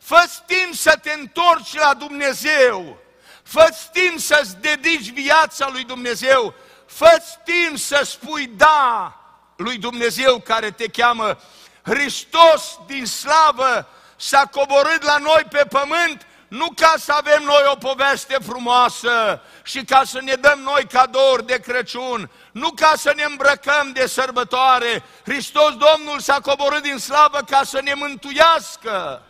fă-ți 0.00 0.42
timp 0.46 0.74
să 0.74 0.98
te 1.02 1.12
întorci 1.12 1.74
la 1.74 1.94
Dumnezeu, 1.94 2.98
fă-ți 3.42 3.90
timp 3.90 4.18
să-ți 4.18 4.56
dedici 4.56 5.10
viața 5.10 5.68
lui 5.68 5.84
Dumnezeu, 5.84 6.54
fă-ți 6.86 7.38
timp 7.44 7.78
să 7.78 8.00
spui 8.04 8.46
da 8.46 9.20
lui 9.56 9.78
Dumnezeu 9.78 10.40
care 10.40 10.70
te 10.70 10.88
cheamă. 10.88 11.38
Hristos 11.82 12.78
din 12.86 13.06
slavă 13.06 13.88
s-a 14.16 14.46
coborât 14.46 15.02
la 15.02 15.16
noi 15.16 15.44
pe 15.50 15.64
pământ 15.64 16.26
nu 16.56 16.68
ca 16.76 16.94
să 16.98 17.12
avem 17.12 17.42
noi 17.42 17.62
o 17.72 17.74
poveste 17.74 18.36
frumoasă 18.46 19.40
și 19.62 19.84
ca 19.84 20.02
să 20.04 20.20
ne 20.22 20.34
dăm 20.34 20.58
noi 20.58 20.86
cadouri 20.92 21.46
de 21.46 21.58
Crăciun, 21.58 22.30
nu 22.52 22.70
ca 22.70 22.92
să 22.96 23.12
ne 23.16 23.22
îmbrăcăm 23.22 23.90
de 23.92 24.06
sărbătoare. 24.06 25.04
Hristos 25.24 25.70
Domnul 25.70 26.20
s-a 26.20 26.40
coborât 26.40 26.82
din 26.82 26.98
slavă 26.98 27.38
ca 27.50 27.60
să 27.64 27.80
ne 27.82 27.94
mântuiască. 27.94 29.22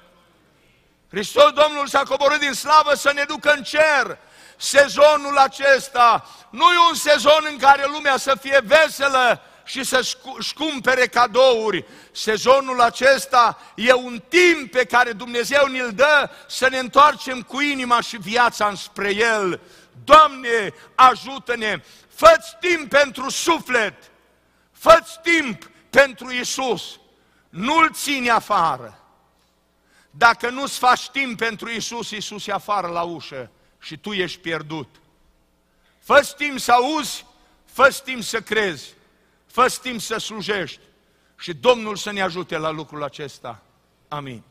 Hristos 1.10 1.50
Domnul 1.52 1.86
s-a 1.86 2.02
coborât 2.02 2.40
din 2.40 2.52
slavă 2.52 2.94
să 2.94 3.12
ne 3.14 3.24
ducă 3.28 3.52
în 3.52 3.62
cer. 3.62 4.18
Sezonul 4.56 5.38
acesta 5.38 6.26
nu 6.50 6.64
e 6.64 6.88
un 6.88 6.94
sezon 6.94 7.46
în 7.48 7.56
care 7.56 7.84
lumea 7.86 8.16
să 8.16 8.34
fie 8.40 8.60
veselă 8.64 9.40
și 9.66 9.84
să-și 9.84 10.16
cumpere 10.54 11.06
cadouri. 11.06 11.84
Sezonul 12.12 12.80
acesta 12.80 13.58
e 13.74 13.92
un 13.92 14.22
timp 14.28 14.70
pe 14.70 14.84
care 14.84 15.12
Dumnezeu 15.12 15.66
ne-l 15.66 15.92
dă 15.92 16.30
să 16.48 16.68
ne 16.68 16.78
întoarcem 16.78 17.42
cu 17.42 17.60
inima 17.60 18.00
și 18.00 18.16
viața 18.16 18.68
înspre 18.68 19.14
El. 19.14 19.60
Doamne, 20.04 20.74
ajută-ne! 20.94 21.82
Fă-ți 22.08 22.56
timp 22.60 22.88
pentru 22.88 23.30
suflet! 23.30 23.94
Fă-ți 24.72 25.20
timp 25.22 25.70
pentru 25.90 26.32
Isus! 26.32 26.98
Nu-L 27.48 27.90
ține 27.92 28.30
afară! 28.30 29.00
Dacă 30.10 30.50
nu-ți 30.50 30.78
faci 30.78 31.08
timp 31.08 31.38
pentru 31.38 31.70
Isus, 31.70 32.10
Isus 32.10 32.46
e 32.46 32.52
afară 32.52 32.86
la 32.86 33.02
ușă 33.02 33.50
și 33.78 33.96
tu 33.96 34.12
ești 34.12 34.38
pierdut. 34.38 34.88
fă 36.00 36.34
timp 36.36 36.58
să 36.58 36.72
auzi, 36.72 37.24
fă 37.72 38.00
timp 38.04 38.22
să 38.22 38.40
crezi, 38.40 38.95
fă 39.56 39.76
timp 39.82 40.00
să 40.00 40.16
slujești 40.16 40.80
și 41.38 41.54
Domnul 41.54 41.96
să 41.96 42.12
ne 42.12 42.20
ajute 42.20 42.58
la 42.58 42.70
lucrul 42.70 43.02
acesta. 43.02 43.62
Amin. 44.08 44.42